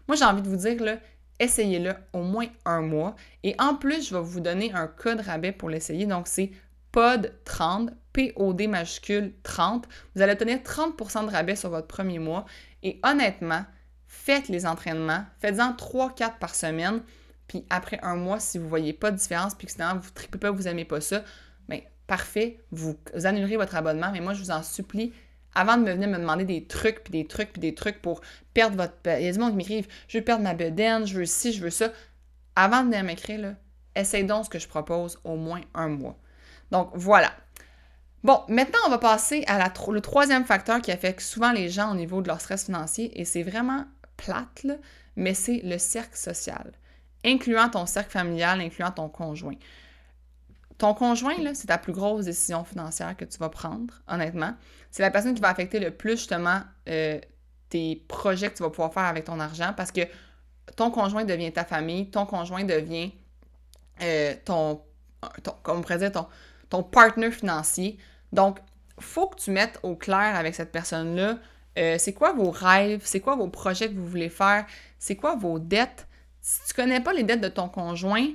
[0.08, 0.98] Moi, j'ai envie de vous dire, là,
[1.44, 3.16] essayez-le au moins un mois.
[3.44, 6.06] Et en plus, je vais vous donner un code rabais pour l'essayer.
[6.06, 6.52] Donc, c'est
[6.94, 9.88] POD30, POD majuscule 30.
[10.16, 12.46] Vous allez obtenir 30% de rabais sur votre premier mois.
[12.84, 13.66] Et honnêtement,
[14.08, 15.26] faites les entraînements.
[15.40, 17.02] Faites-en 3-4 par semaine.
[17.48, 20.10] Puis après un mois, si vous ne voyez pas de différence, puis que finalement vous
[20.10, 21.24] ne tripez pas, vous n'aimez pas ça,
[21.68, 24.12] bien parfait, vous, annulerez votre abonnement.
[24.12, 25.14] Mais moi, je vous en supplie,
[25.56, 28.22] avant de me venir me demander des trucs, puis des trucs, puis des trucs pour
[28.54, 28.94] perdre votre...
[29.06, 31.54] Il y a des gens qui m'écrivent «Je veux perdre ma bedaine, je veux ci,
[31.54, 31.90] je veux ça.»
[32.56, 33.56] Avant de venir m'écrire,
[33.96, 36.18] essaye donc ce que je propose au moins un mois.
[36.72, 37.32] Donc, voilà.
[38.24, 41.92] Bon, maintenant, on va passer à la, le troisième facteur qui affecte souvent les gens
[41.92, 43.86] au niveau de leur stress financier, et c'est vraiment
[44.18, 44.76] plate, là,
[45.16, 46.72] mais c'est le cercle social,
[47.26, 49.58] incluant ton cercle familial, incluant ton conjoint.
[50.78, 54.56] Ton conjoint, c'est ta plus grosse décision financière que tu vas prendre, honnêtement.
[54.94, 57.20] C'est la personne qui va affecter le plus, justement, euh,
[57.70, 60.02] tes projets que tu vas pouvoir faire avec ton argent parce que
[60.76, 63.12] ton conjoint devient ta famille, ton conjoint devient
[64.04, 64.84] euh, ton,
[65.64, 66.28] comme on pourrait dire, ton,
[66.70, 67.98] ton partner financier.
[68.34, 68.60] Donc,
[69.00, 71.40] faut que tu mettes au clair avec cette personne-là,
[71.80, 74.68] euh, c'est quoi vos rêves, c'est quoi vos projets que vous voulez faire,
[75.00, 76.06] c'est quoi vos dettes.
[76.40, 78.28] Si tu connais pas les dettes de ton conjoint,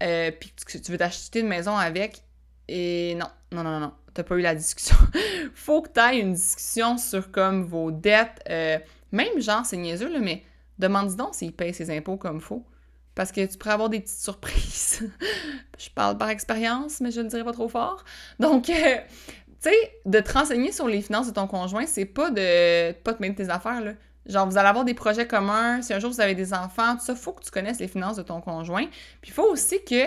[0.00, 2.20] puis que tu veux t'acheter une maison avec,
[2.68, 4.96] et non, non, non, non, t'as pas eu la discussion.
[5.54, 8.42] faut que tu aies une discussion sur comme vos dettes,
[9.12, 10.42] même genre, c'est niaiseux, là, mais
[10.78, 12.64] demande donc s'il paye ses impôts comme faut.
[13.14, 15.08] Parce que tu pourrais avoir des petites surprises.
[15.78, 18.04] je parle par expérience, mais je ne dirais pas trop fort.
[18.40, 18.96] Donc, euh,
[19.62, 23.14] tu sais, de te renseigner sur les finances de ton conjoint, c'est pas de pas
[23.14, 23.92] te mettre tes affaires, là.
[24.26, 27.04] Genre, vous allez avoir des projets communs, si un jour vous avez des enfants, tout
[27.04, 28.86] ça, faut que tu connaisses les finances de ton conjoint.
[29.20, 30.06] Puis il faut aussi que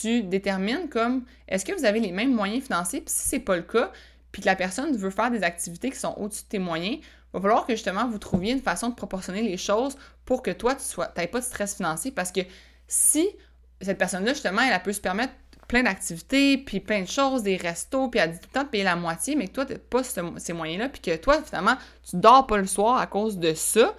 [0.00, 3.00] tu détermines comme, est-ce que vous avez les mêmes moyens financiers?
[3.00, 3.90] Puis si c'est pas le cas,
[4.32, 7.32] puis que la personne veut faire des activités qui sont au-dessus de tes moyens, il
[7.32, 10.74] va falloir que justement vous trouviez une façon de proportionner les choses pour que toi,
[10.74, 12.40] tu n'aies pas de stress financier parce que
[12.86, 13.28] si
[13.80, 15.32] cette personne-là, justement, elle, peut se permettre
[15.68, 18.70] plein d'activités, puis plein de choses, des restos, puis elle dit tout le temps de
[18.70, 21.76] payer la moitié, mais que toi, tu n'as pas ces moyens-là, puis que toi, finalement,
[22.08, 23.94] tu dors pas le soir à cause de ça,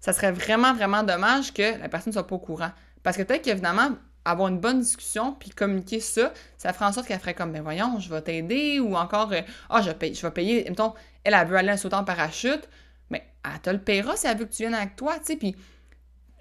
[0.00, 2.70] ça serait vraiment, vraiment dommage que la personne ne soit pas au courant.
[3.02, 3.90] Parce que peut-être qu'évidemment,
[4.24, 7.62] avoir une bonne discussion puis communiquer ça, ça ferait en sorte qu'elle ferait comme ben
[7.62, 11.34] voyons, je vais t'aider ou encore euh, ah je vais je vais payer mettons elle,
[11.34, 12.68] elle veut aller en sautant en parachute,
[13.10, 15.36] mais elle te le paiera si elle veut que tu viennes avec toi, tu sais
[15.36, 15.56] puis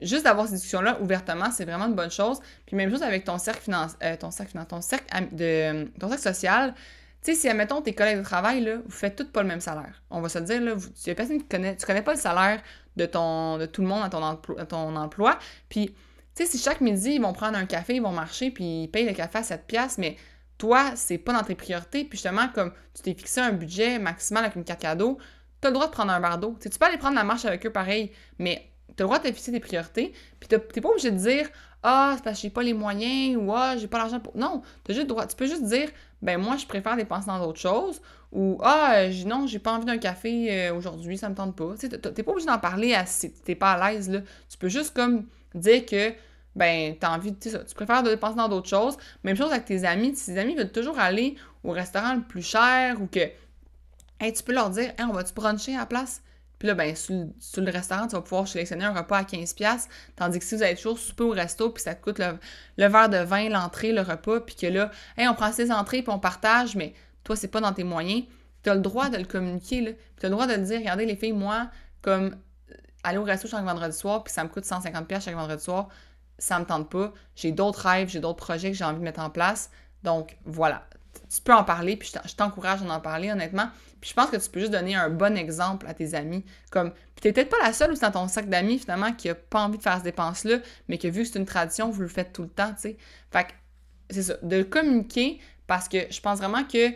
[0.01, 2.39] juste d'avoir cette discussion là ouvertement, c'est vraiment une bonne chose.
[2.65, 6.07] Puis même chose avec ton cercle financier euh, ton cercle financier, ton cercle de ton
[6.07, 6.73] cercle social,
[7.23, 9.61] tu sais, si, admettons, tes collègues de travail, là, vous faites tous pas le même
[9.61, 10.01] salaire.
[10.09, 12.59] On va se dire, là, tu y personne qui connaît, tu connais pas le salaire
[12.95, 15.37] de, ton, de tout le monde à ton, à ton emploi.
[15.69, 15.93] Puis,
[16.45, 19.05] sais, si chaque midi, ils vont prendre un café, ils vont marcher, puis ils payent
[19.05, 20.17] le café à 7 piastres, mais
[20.57, 24.45] toi, c'est pas dans tes priorités, puis justement, comme tu t'es fixé un budget maximal
[24.45, 25.17] avec une carte cadeau,
[25.59, 26.55] tu as le droit de prendre un verre d'eau.
[26.61, 29.27] Tu peux aller prendre la marche avec eux pareil, mais tu as le droit de
[29.27, 31.49] te fixer tes priorités, puis t'es pas obligé de dire
[31.83, 34.61] «Ah, c'est parce que j'ai pas les moyens» ou «Ah, j'ai pas l'argent pour...» Non,
[34.87, 35.25] as juste droit.
[35.25, 35.89] tu peux juste dire
[36.21, 38.01] «Ben moi, je préfère dépenser dans d'autres choses»
[38.31, 41.89] ou «Ah, non, j'ai pas envie d'un café euh, aujourd'hui, ça me tente pas.» Tu
[41.89, 44.23] t'es pas obligé d'en parler si t'es pas à l'aise.
[44.47, 45.25] Tu peux juste comme
[45.55, 46.13] dire que
[46.55, 48.97] ben, t'as envie, tu tu préfères dépenser dans d'autres choses.
[49.23, 50.13] Même chose avec tes amis.
[50.13, 53.19] Tes amis veulent toujours aller au restaurant le plus cher ou que,
[54.19, 56.21] hey, tu peux leur dire, hey, on va-tu bruncher à la place?
[56.59, 57.13] Puis là, ben, sur,
[57.63, 60.75] le restaurant, tu vas pouvoir sélectionner un repas à 15$, tandis que si vous allez
[60.75, 64.41] toujours souper au resto, puis ça te coûte le, verre de vin, l'entrée, le repas,
[64.41, 67.61] puis que là, hey, on prend ses entrées, puis on partage, mais toi, c'est pas
[67.61, 68.25] dans tes moyens,
[68.61, 69.91] tu as le droit de le communiquer, là.
[70.19, 71.71] Tu as le droit de le dire, regardez, les filles, moi,
[72.03, 72.35] comme
[73.03, 75.89] aller au resto chaque vendredi soir, puis ça me coûte 150$ chaque vendredi soir,
[76.41, 79.19] ça me tente pas, j'ai d'autres rêves, j'ai d'autres projets que j'ai envie de mettre
[79.19, 79.69] en place.
[80.03, 80.87] Donc voilà,
[81.33, 83.69] tu peux en parler, puis je t'encourage à en parler honnêtement.
[84.01, 86.43] Puis je pense que tu peux juste donner un bon exemple à tes amis.
[86.71, 89.61] Comme, t'es peut-être pas la seule aussi dans ton sac d'amis finalement qui a pas
[89.61, 92.33] envie de faire cette dépense-là, mais que vu que c'est une tradition, vous le faites
[92.33, 92.97] tout le temps, tu sais.
[93.31, 93.51] Fait que
[94.09, 96.89] c'est ça, de communiquer parce que je pense vraiment que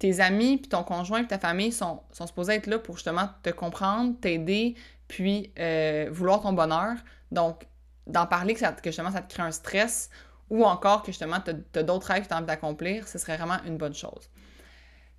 [0.00, 3.30] tes amis, puis ton conjoint, puis ta famille sont, sont supposés être là pour justement
[3.42, 4.74] te comprendre, t'aider,
[5.06, 6.96] puis euh, vouloir ton bonheur.
[7.32, 7.66] Donc,
[8.08, 10.10] d'en parler, que, justement ça te crée un stress
[10.50, 13.36] ou encore que justement tu as, d'autres rêves que tu as envie d'accomplir, ce serait
[13.36, 14.30] vraiment une bonne chose.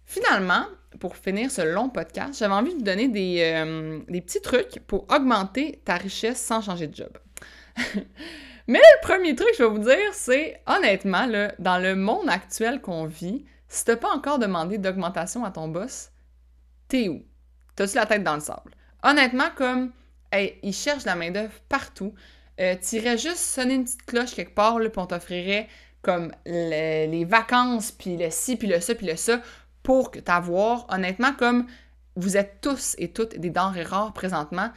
[0.05, 0.65] Finalement,
[0.99, 5.05] pour finir ce long podcast, j'avais envie de vous donner des, euh, petits trucs pour
[5.11, 7.15] augmenter ta richesse sans changer de job.
[8.67, 12.81] Mais le premier truc je vais vous dire, c'est honnêtement, là, dans le monde actuel
[12.81, 16.09] qu'on vit, si t'as pas encore demandé d'augmentation à ton boss,
[16.87, 17.23] t'es où?
[17.75, 18.71] T'as-tu la tête dans le sable?
[19.03, 19.91] Honnêtement, comme,
[20.31, 22.13] hey, ils cherchent la main-d'œuvre partout.
[22.59, 25.67] Euh, tu irais juste sonner une petite cloche quelque part, là, puis on t'offrirait
[26.01, 29.41] comme les vacances, puis le ci, puis le ça, puis le ça,
[29.83, 31.67] pour t'avoir, honnêtement, comme
[32.15, 34.71] vous êtes tous et toutes des denrées rares présentement.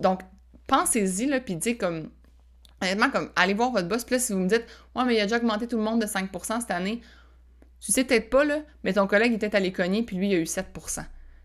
[0.00, 0.20] Donc,
[0.66, 2.10] pensez-y, là, puis dites comme,
[2.82, 5.20] honnêtement, comme, allez voir votre boss, puis là, si vous me dites, ouais, mais il
[5.20, 7.00] a déjà augmenté tout le monde de 5% cette année,
[7.80, 10.38] Tu sais peut-être pas, là, mais ton collègue était allé cogner, puis lui, il a
[10.38, 11.04] eu 7%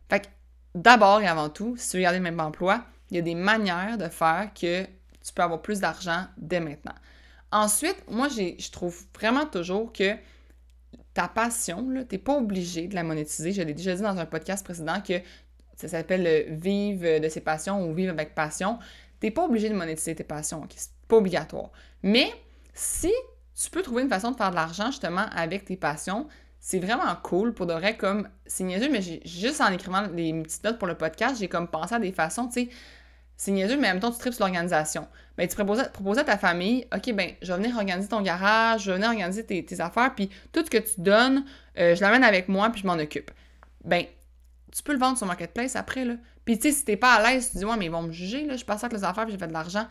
[0.10, 0.28] Fait que
[0.76, 3.36] d'abord et avant tout, si tu veux garder le même emploi, il y a des
[3.36, 4.86] manières de faire que
[5.26, 6.96] tu peux avoir plus d'argent dès maintenant.
[7.52, 10.16] Ensuite, moi, je trouve vraiment toujours que
[11.14, 13.52] ta passion, tu n'es pas obligé de la monétiser.
[13.52, 15.16] Je l'ai déjà dit dans un podcast précédent que
[15.76, 18.78] ça s'appelle Vivre de ses passions ou Vivre avec passion.
[19.20, 21.72] Tu n'es pas obligé de monétiser tes passions, Ce c'est pas obligatoire.
[22.04, 22.32] Mais
[22.74, 23.12] si
[23.56, 26.28] tu peux trouver une façon de faire de l'argent justement avec tes passions,
[26.60, 30.64] c'est vraiment cool pour de vrai comme c'est niaiseux mais juste en écrivant les petites
[30.64, 32.70] notes pour le podcast j'ai comme pensé à des façons tu sais
[33.40, 35.08] c'est niaiseux, mais en même temps, tu tripes sur l'organisation.
[35.38, 38.92] Ben, tu proposais, à ta famille, OK, ben, je vais venir organiser ton garage, je
[38.92, 41.46] vais venir organiser tes, affaires, puis tout ce que tu donnes,
[41.78, 43.32] euh, je l'amène avec moi, puis je m'en occupe.
[43.86, 44.04] Ben,
[44.76, 46.16] tu peux le vendre sur Marketplace après, là.
[46.44, 48.12] Puis, tu sais, si t'es pas à l'aise, tu dis, ouais, mais ils vont me
[48.12, 49.88] juger, là, je passe avec les affaires, puis j'ai fait de l'argent.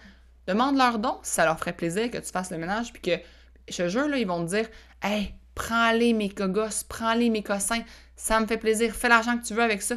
[0.46, 3.22] Demande-leur donc si ça leur ferait plaisir que tu fasses le ménage, puis que,
[3.66, 4.68] je te jure, là, ils vont te dire,
[5.02, 7.82] hey, prends-les mes cogosses, prends-les mes cossins,
[8.14, 9.96] ça me fait plaisir, fais l'argent que tu veux avec ça.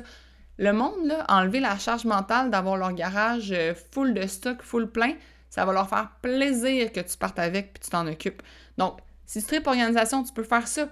[0.57, 4.91] Le monde, là, enlever la charge mentale d'avoir leur garage euh, full de stock, full
[4.91, 5.13] plein,
[5.49, 8.41] ça va leur faire plaisir que tu partes avec puis tu t'en occupes.
[8.77, 10.87] Donc, si tu tripes organisation, tu peux faire ça.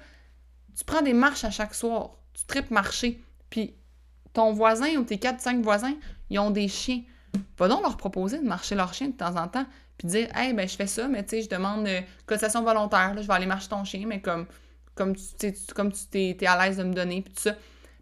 [0.78, 2.12] Tu prends des marches à chaque soir.
[2.34, 3.22] Tu tripes marcher.
[3.50, 3.74] Puis
[4.34, 5.96] ton voisin ou tes 4-5 voisins,
[6.30, 7.02] ils ont des chiens.
[7.58, 9.66] Va donc leur proposer de marcher leur chien de temps en temps.
[9.98, 13.14] Puis dire, hey, ben, je fais ça, mais tu sais, je demande euh, cotisation volontaire.
[13.18, 14.46] je vais aller marcher ton chien, mais comme,
[14.96, 17.22] comme tu comme tu t'es, es à l'aise de me donner.
[17.22, 17.56] Puis tout ça.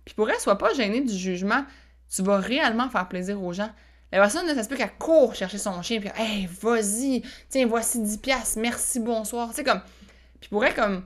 [0.08, 1.66] Puis pour elle, sois pas gêné du jugement.
[2.10, 3.70] Tu vas réellement faire plaisir aux gens.
[4.14, 8.02] La personne, ça se peut qu'elle court chercher son chien, puis hey, vas-y, tiens, voici
[8.02, 9.50] 10 piastres, merci, bonsoir.
[9.50, 9.82] Tu sais, comme.
[10.40, 11.04] Puis pourrait comme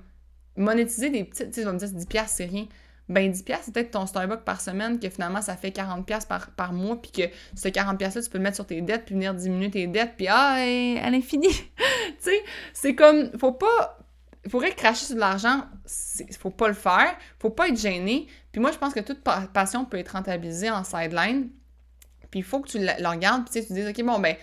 [0.55, 1.47] monétiser des petites.
[1.47, 2.67] Tu sais, vas me dire 10 piastres, c'est rien.
[3.09, 6.27] Ben, 10 piastres, c'est peut-être ton Starbucks par semaine, que finalement, ça fait 40 piastres
[6.27, 7.23] par, par mois, puis que
[7.55, 10.11] ce 40 piastres-là, tu peux le mettre sur tes dettes, puis venir diminuer tes dettes,
[10.15, 11.47] puis ah, à l'infini.
[11.49, 13.35] tu sais, c'est comme.
[13.39, 13.97] Faut pas
[14.43, 15.65] il faudrait cracher sur de l'argent,
[16.39, 18.27] faut pas le faire, faut pas être gêné.
[18.51, 21.49] Puis moi, je pense que toute passion peut être rentabilisée en sideline.
[22.29, 24.35] Puis il faut que tu le regardes, puis tu, te dises, OK, bon, ben,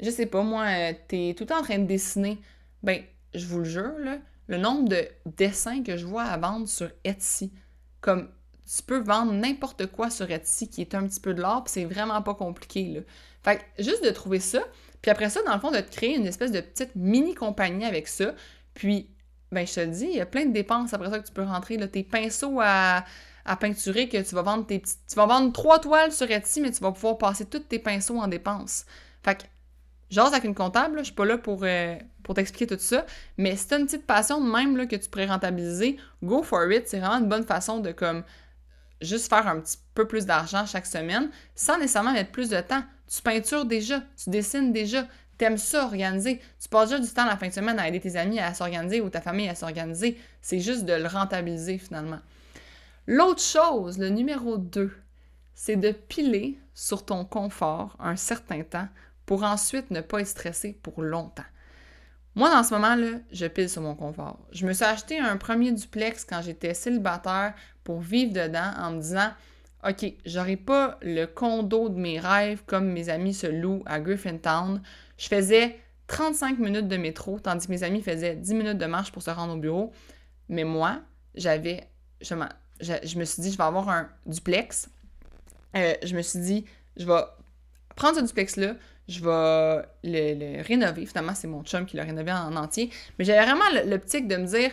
[0.00, 2.38] je sais pas, moi, euh, t'es tout le temps en train de dessiner.
[2.82, 3.02] Ben,
[3.34, 6.90] je vous le jure, là, le nombre de dessins que je vois à vendre sur
[7.04, 7.52] Etsy,
[8.00, 8.30] comme
[8.66, 11.72] tu peux vendre n'importe quoi sur Etsy qui est un petit peu de l'art, puis
[11.72, 13.00] c'est vraiment pas compliqué, là.
[13.42, 14.60] Fait que juste de trouver ça,
[15.02, 18.08] puis après ça, dans le fond, de te créer une espèce de petite mini-compagnie avec
[18.08, 18.34] ça,
[18.72, 19.10] puis
[19.52, 21.32] ben je te le dis, il y a plein de dépenses après ça que tu
[21.32, 21.76] peux rentrer.
[21.76, 23.04] Là, tes pinceaux à,
[23.56, 24.80] peinturer que tu vas vendre tes.
[24.80, 28.18] Tu vas vendre trois toiles sur Etsy, mais tu vas pouvoir passer tous tes pinceaux
[28.18, 28.86] en dépenses.
[29.22, 29.44] Fait que
[30.10, 33.04] j'ose avec une comptable, je suis pas là pour, euh, pour t'expliquer tout ça.
[33.36, 36.70] Mais si tu une petite passion de même là, que tu pourrais rentabiliser, go for
[36.72, 36.88] it.
[36.88, 38.24] C'est vraiment une bonne façon de comme
[39.00, 42.82] juste faire un petit peu plus d'argent chaque semaine sans nécessairement mettre plus de temps.
[43.06, 46.40] Tu peintures déjà, tu dessines déjà, T'aimes ça organiser.
[46.60, 49.00] Tu passes déjà du temps la fin de semaine à aider tes amis à s'organiser
[49.00, 50.16] ou ta famille à s'organiser.
[50.40, 52.20] C'est juste de le rentabiliser finalement.
[53.06, 54.90] L'autre chose, le numéro 2,
[55.54, 58.88] c'est de piler sur ton confort un certain temps
[59.26, 61.44] pour ensuite ne pas être stressé pour longtemps.
[62.34, 64.38] Moi, dans ce moment-là, je pile sur mon confort.
[64.52, 69.00] Je me suis acheté un premier duplex quand j'étais célibataire pour vivre dedans en me
[69.00, 69.30] disant
[69.86, 74.80] OK, j'aurai pas le condo de mes rêves comme mes amis se louent à Griffintown.
[75.18, 79.12] Je faisais 35 minutes de métro, tandis que mes amis faisaient 10 minutes de marche
[79.12, 79.92] pour se rendre au bureau.
[80.48, 81.02] Mais moi,
[81.34, 81.86] j'avais.
[82.80, 84.88] Je, je, me suis dit, je vais avoir un duplex.
[85.76, 86.64] Euh, je me suis dit,
[86.96, 87.20] je vais
[87.96, 88.74] prendre ce duplex-là,
[89.08, 91.06] je vais le, rénover.
[91.06, 92.90] Finalement, c'est mon chum qui l'a rénové en, entier.
[93.18, 94.70] Mais j'avais vraiment l'optique de me dire,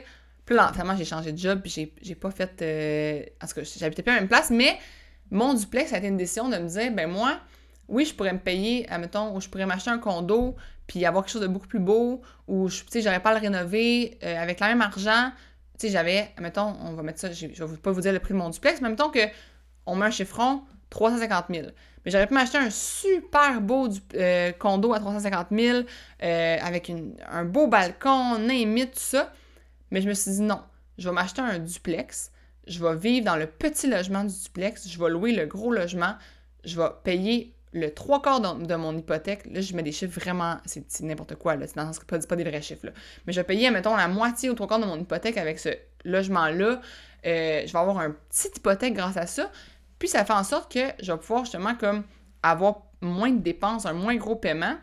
[0.50, 2.62] là, finalement, j'ai changé de job, puis j'ai pas fait.
[2.62, 4.78] Euh, en tout cas, j'habitais plus à la même place, mais
[5.30, 7.40] mon duplex, ça a été une décision de me dire, ben moi,
[7.88, 10.56] oui, je pourrais me payer, admettons, ou je pourrais m'acheter un condo,
[10.88, 13.40] puis avoir quelque chose de beaucoup plus beau, ou, tu sais, j'aurais pas à le
[13.40, 15.32] rénover euh, avec le même argent.
[15.82, 18.34] Tu sais, j'avais, admettons, on va mettre ça, je vais pas vous dire le prix
[18.34, 19.28] de mon duplex, mais admettons que
[19.88, 21.68] on met un chiffron, 350 000.
[22.06, 25.80] Mais j'aurais pu m'acheter un super beau euh, condo à 350 000,
[26.22, 26.92] euh, avec
[27.32, 29.34] un beau balcon, name tout ça.
[29.90, 30.62] Mais je me suis dit non,
[31.00, 32.32] je vais m'acheter un duplex
[32.68, 36.16] je vais vivre dans le petit logement du duplex, je vais louer le gros logement,
[36.64, 39.46] je vais payer le trois quarts de, mon hypothèque.
[39.46, 42.62] Là, je mets des chiffres vraiment, c'est n'importe quoi, là, c'est pas, pas des vrais
[42.62, 42.92] chiffres, là.
[43.26, 45.70] Mais je vais payer, mettons, la moitié ou trois quarts de mon hypothèque avec ce
[46.04, 46.82] logement-là.
[47.26, 49.52] Euh, je vais avoir un petit hypothèque grâce à ça.
[50.00, 52.04] Puis ça fait en sorte que je vais pouvoir justement comme
[52.42, 54.76] avoir moins de dépenses, un moins gros paiement.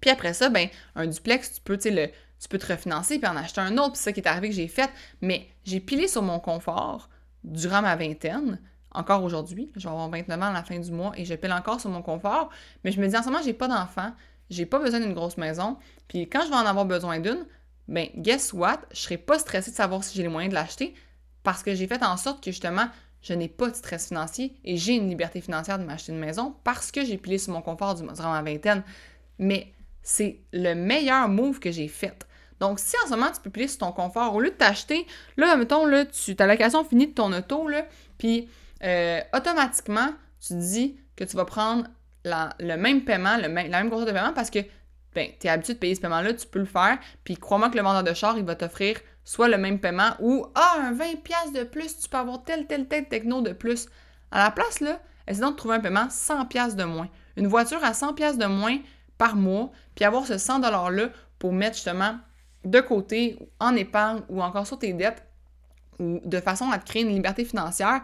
[0.00, 2.06] Puis après ça, ben, un duplex, tu peux, le
[2.48, 3.92] peux te refinancer puis en acheter un autre.
[3.92, 4.90] Puis c'est ça qui est arrivé que j'ai fait.
[5.20, 7.08] Mais j'ai pilé sur mon confort
[7.42, 8.60] durant ma vingtaine.
[8.98, 11.52] Encore aujourd'hui, je vais avoir 29 ans à la fin du mois et je pile
[11.52, 12.50] encore sur mon confort.
[12.82, 14.10] Mais je me dis en ce moment, j'ai pas d'enfant,
[14.50, 15.76] j'ai pas besoin d'une grosse maison.
[16.08, 17.46] Puis quand je vais en avoir besoin d'une,
[17.86, 18.80] ben guess what?
[18.90, 20.94] Je serai pas stressée de savoir si j'ai les moyens de l'acheter.
[21.44, 22.88] parce que j'ai fait en sorte que justement,
[23.22, 26.56] je n'ai pas de stress financier et j'ai une liberté financière de m'acheter une maison
[26.64, 28.82] parce que j'ai pilé sur mon confort durant ma vingtaine.
[29.38, 29.72] Mais
[30.02, 32.26] c'est le meilleur move que j'ai fait.
[32.58, 35.06] Donc, si en ce moment tu peux plier sur ton confort, au lieu de t'acheter,
[35.36, 37.86] là, mettons, là, tu as location finie de ton auto, là,
[38.18, 38.48] puis
[38.84, 40.10] euh, automatiquement,
[40.40, 41.84] tu dis que tu vas prendre
[42.24, 44.60] le même paiement, le même, la même grosseur de paiement parce que
[45.14, 46.98] ben, tu es habitué de payer ce paiement-là, tu peux le faire.
[47.24, 50.46] Puis crois-moi que le vendeur de char, il va t'offrir soit le même paiement ou
[50.54, 53.88] Ah, un 20$ de plus, tu peux avoir tel, tel, tel techno de plus.
[54.30, 57.08] À la place, là, essaie donc de trouver un paiement 100$ de moins.
[57.36, 58.78] Une voiture à 100$ de moins
[59.16, 61.08] par mois, puis avoir ce 100$-là
[61.38, 62.18] pour mettre justement
[62.64, 65.22] de côté en épargne ou encore sur tes dettes
[65.98, 68.02] ou de façon à te créer une liberté financière,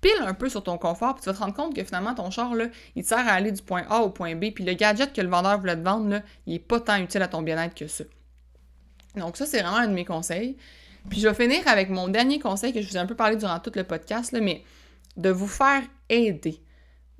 [0.00, 2.30] pile un peu sur ton confort, puis tu vas te rendre compte que finalement, ton
[2.30, 2.52] char,
[2.94, 5.20] il te sert à aller du point A au point B, puis le gadget que
[5.20, 7.86] le vendeur voulait te vendre, là, il n'est pas tant utile à ton bien-être que
[7.86, 8.04] ça.
[9.16, 10.56] Donc ça, c'est vraiment un de mes conseils.
[11.08, 13.36] Puis je vais finir avec mon dernier conseil que je vous ai un peu parlé
[13.36, 14.64] durant tout le podcast, mais
[15.16, 16.60] de vous faire aider.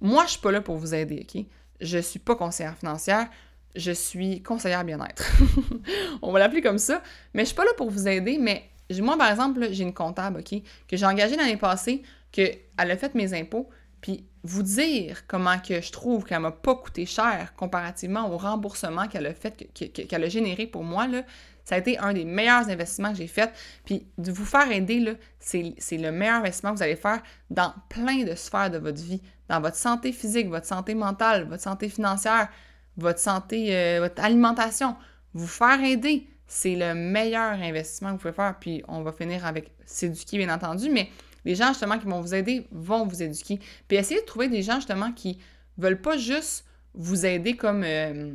[0.01, 1.45] Moi, je suis pas là pour vous aider, OK?
[1.81, 3.29] Je suis pas conseillère financière
[3.77, 5.31] je suis conseillère bien-être.
[6.23, 7.03] On va l'appeler comme ça.
[7.35, 8.69] Mais je suis pas là pour vous aider, mais
[9.01, 12.03] moi, par exemple, j'ai une comptable, OK, que j'ai engagée l'année passée,
[12.33, 13.69] qu'elle a fait mes impôts,
[14.01, 19.09] puis vous dire comment que je trouve qu'elle m'a pas coûté cher comparativement au remboursement
[19.09, 21.23] qu'elle a fait, qu'elle a généré pour moi, là,
[21.65, 23.53] ça a été un des meilleurs investissements que j'ai fait.
[23.85, 27.21] Puis de vous faire aider, c'est le meilleur investissement que vous allez faire
[27.51, 31.63] dans plein de sphères de votre vie, dans votre santé physique, votre santé mentale, votre
[31.63, 32.49] santé financière,
[32.97, 34.97] votre santé, euh, votre alimentation,
[35.35, 38.55] vous faire aider, c'est le meilleur investissement que vous pouvez faire.
[38.61, 41.11] Puis on va finir avec s'éduquer, bien entendu, mais
[41.47, 43.61] les gens justement qui vont vous aider vont vous éduquer.
[43.89, 45.39] Puis essayez de trouver des gens justement qui
[45.79, 48.35] veulent pas juste vous aider comme euh,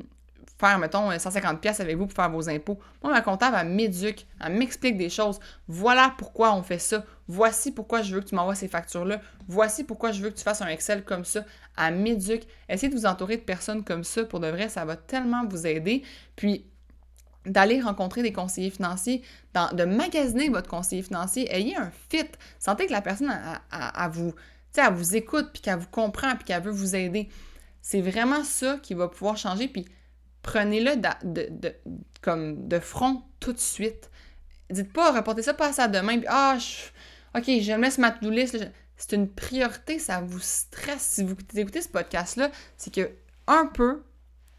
[0.62, 2.80] faire, mettons, 150 pièces avec vous pour faire vos impôts.
[3.04, 5.40] Moi, ma comptable, elle m'éduque, elle m'explique des choses.
[5.68, 7.04] Voilà pourquoi on fait ça.
[7.28, 9.20] Voici pourquoi je veux que tu m'envoies ces factures-là.
[9.48, 11.44] Voici pourquoi je veux que tu fasses un Excel comme ça.
[11.78, 12.48] Elle m'éduque.
[12.70, 14.24] Essayez de vous entourer de personnes comme ça.
[14.24, 16.04] Pour de vrai, ça va tellement vous aider.
[16.36, 16.66] Puis,
[17.46, 19.24] d'aller rencontrer des conseillers financiers,
[19.54, 22.28] de magasiner votre conseiller financier, ayez un fit.
[22.60, 23.32] Sentez que la personne,
[23.72, 24.34] à vous,
[24.78, 27.30] elle vous écoute, puis qu'elle vous comprend, puis qu'elle veut vous aider.
[27.82, 29.68] C'est vraiment ça qui va pouvoir changer.
[29.68, 29.86] Puis,
[30.44, 34.10] prenez-le de, front tout de suite.
[34.70, 36.58] Dites pas, reportez ça pas à demain, puis ah,
[37.36, 38.58] ok, je me laisse ma to list.
[38.96, 41.02] C'est une priorité, ça vous stresse.
[41.02, 43.10] Si vous écoutez ce podcast-là, c'est que
[43.48, 44.04] un peu,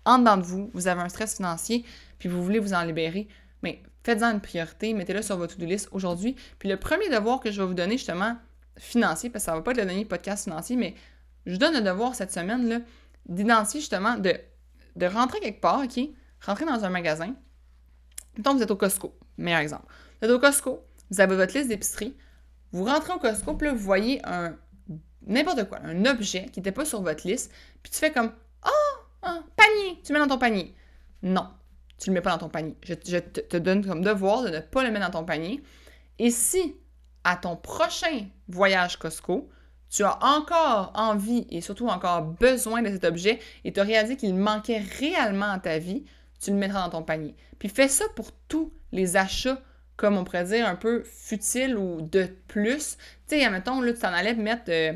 [0.04, 1.84] en dedans de vous, vous avez un stress financier,
[2.18, 3.28] puis vous voulez vous en libérer.
[3.62, 6.36] Mais faites-en une priorité, mettez-le sur votre to-do list aujourd'hui.
[6.58, 8.36] Puis le premier devoir que je vais vous donner, justement,
[8.78, 10.94] financier, parce que ça va pas être le dernier podcast financier, mais
[11.46, 12.80] je vous donne le devoir cette semaine-là
[13.26, 14.34] d'identifier justement, de
[14.96, 16.00] de rentrer quelque part, OK?
[16.40, 17.34] Rentrer dans un magasin.
[18.36, 19.86] Mettons, vous êtes au Costco, meilleur exemple.
[20.20, 22.16] Vous êtes au Costco, vous avez votre liste d'épicerie,
[22.72, 24.56] vous rentrez au Costco, puis là, vous voyez un
[25.24, 28.32] n'importe quoi, un objet qui n'était pas sur votre liste, puis tu fais comme
[29.22, 30.74] Un panier, tu le mets dans ton panier.
[31.22, 31.48] Non,
[31.98, 32.76] tu le mets pas dans ton panier.
[32.82, 35.62] Je, te, donne comme devoir de ne pas le mettre dans ton panier.
[36.18, 36.76] Et si,
[37.24, 39.48] à ton prochain voyage Costco,
[39.88, 44.16] tu as encore envie et surtout encore besoin de cet objet et tu as réalisé
[44.16, 46.04] qu'il manquait réellement à ta vie,
[46.40, 47.36] tu le mettras dans ton panier.
[47.58, 49.60] Puis fais ça pour tous les achats,
[49.96, 52.96] comme on pourrait dire, un peu futiles ou de plus.
[53.28, 54.64] Tu sais, admettons, là, tu t'en allais mettre.
[54.68, 54.94] Euh,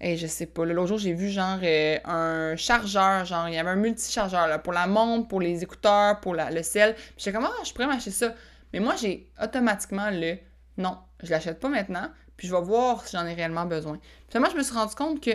[0.00, 3.70] je sais pas, l'autre jour, j'ai vu genre euh, un chargeur, genre, il y avait
[3.70, 6.94] un multichargeur là, pour la montre, pour les écouteurs, pour le sel.
[6.94, 8.34] Puis j'étais comme, ah, je pourrais m'acheter ça.
[8.72, 10.36] Mais moi, j'ai automatiquement le
[10.78, 13.98] non, je l'achète pas maintenant puis je vais voir si j'en ai réellement besoin.
[14.28, 15.30] Finalement, je me suis rendu compte que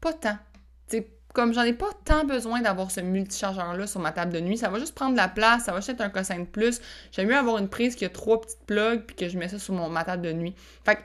[0.00, 0.38] pas tant.
[0.86, 4.56] sais, comme j'en ai pas tant besoin d'avoir ce multichargeur-là sur ma table de nuit,
[4.56, 6.80] ça va juste prendre de la place, ça va juste être un cossin de plus.
[7.12, 9.58] J'aime mieux avoir une prise qui a trois petites plugs puis que je mets ça
[9.58, 10.54] sur mon, ma table de nuit.
[10.84, 11.00] Fait que,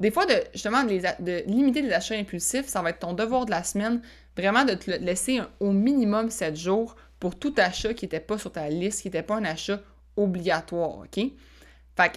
[0.00, 3.50] des fois, de, justement, de, limiter les achats impulsifs, ça va être ton devoir de
[3.50, 4.00] la semaine,
[4.36, 8.50] vraiment de te laisser au minimum 7 jours pour tout achat qui n'était pas sur
[8.50, 9.78] ta liste, qui n'était pas un achat
[10.16, 11.16] obligatoire, OK?
[11.96, 12.16] Fait que,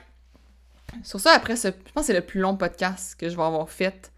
[1.03, 3.43] sur ça, après, ce, je pense que c'est le plus long podcast que je vais
[3.43, 4.11] avoir fait.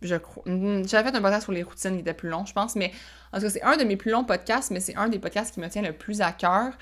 [0.00, 0.44] Je crois.
[0.46, 2.92] Mm, j'avais fait un podcast sur les routines qui était plus long, je pense, mais
[3.32, 5.52] en tout cas, c'est un de mes plus longs podcasts, mais c'est un des podcasts
[5.52, 6.72] qui me tient le plus à cœur.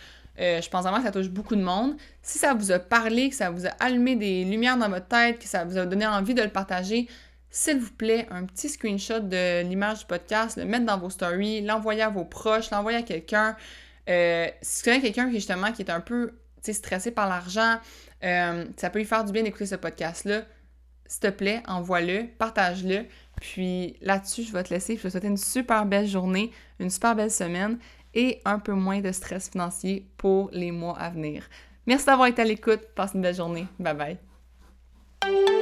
[0.40, 1.96] Euh, je pense vraiment que ça touche beaucoup de monde.
[2.22, 5.38] Si ça vous a parlé, que ça vous a allumé des lumières dans votre tête,
[5.38, 7.08] que ça vous a donné envie de le partager,
[7.50, 11.62] s'il vous plaît, un petit screenshot de l'image du podcast, le mettre dans vos stories,
[11.62, 13.56] l'envoyer à vos proches, l'envoyer à quelqu'un.
[14.08, 16.32] Euh, si vous connaissez quelqu'un qui justement qui est un peu
[16.62, 17.78] stressé par l'argent,
[18.24, 20.42] euh, ça peut lui faire du bien d'écouter ce podcast-là.
[21.06, 23.06] S'il te plaît, envoie-le, partage-le.
[23.40, 24.96] Puis là-dessus, je vais te laisser.
[24.96, 27.78] Je te souhaite une super belle journée, une super belle semaine
[28.16, 31.44] et un peu moins de stress financier pour les mois à venir.
[31.86, 32.80] Merci d'avoir été à l'écoute.
[32.96, 33.66] Passe une belle journée.
[33.78, 34.18] Bye
[35.22, 35.55] bye.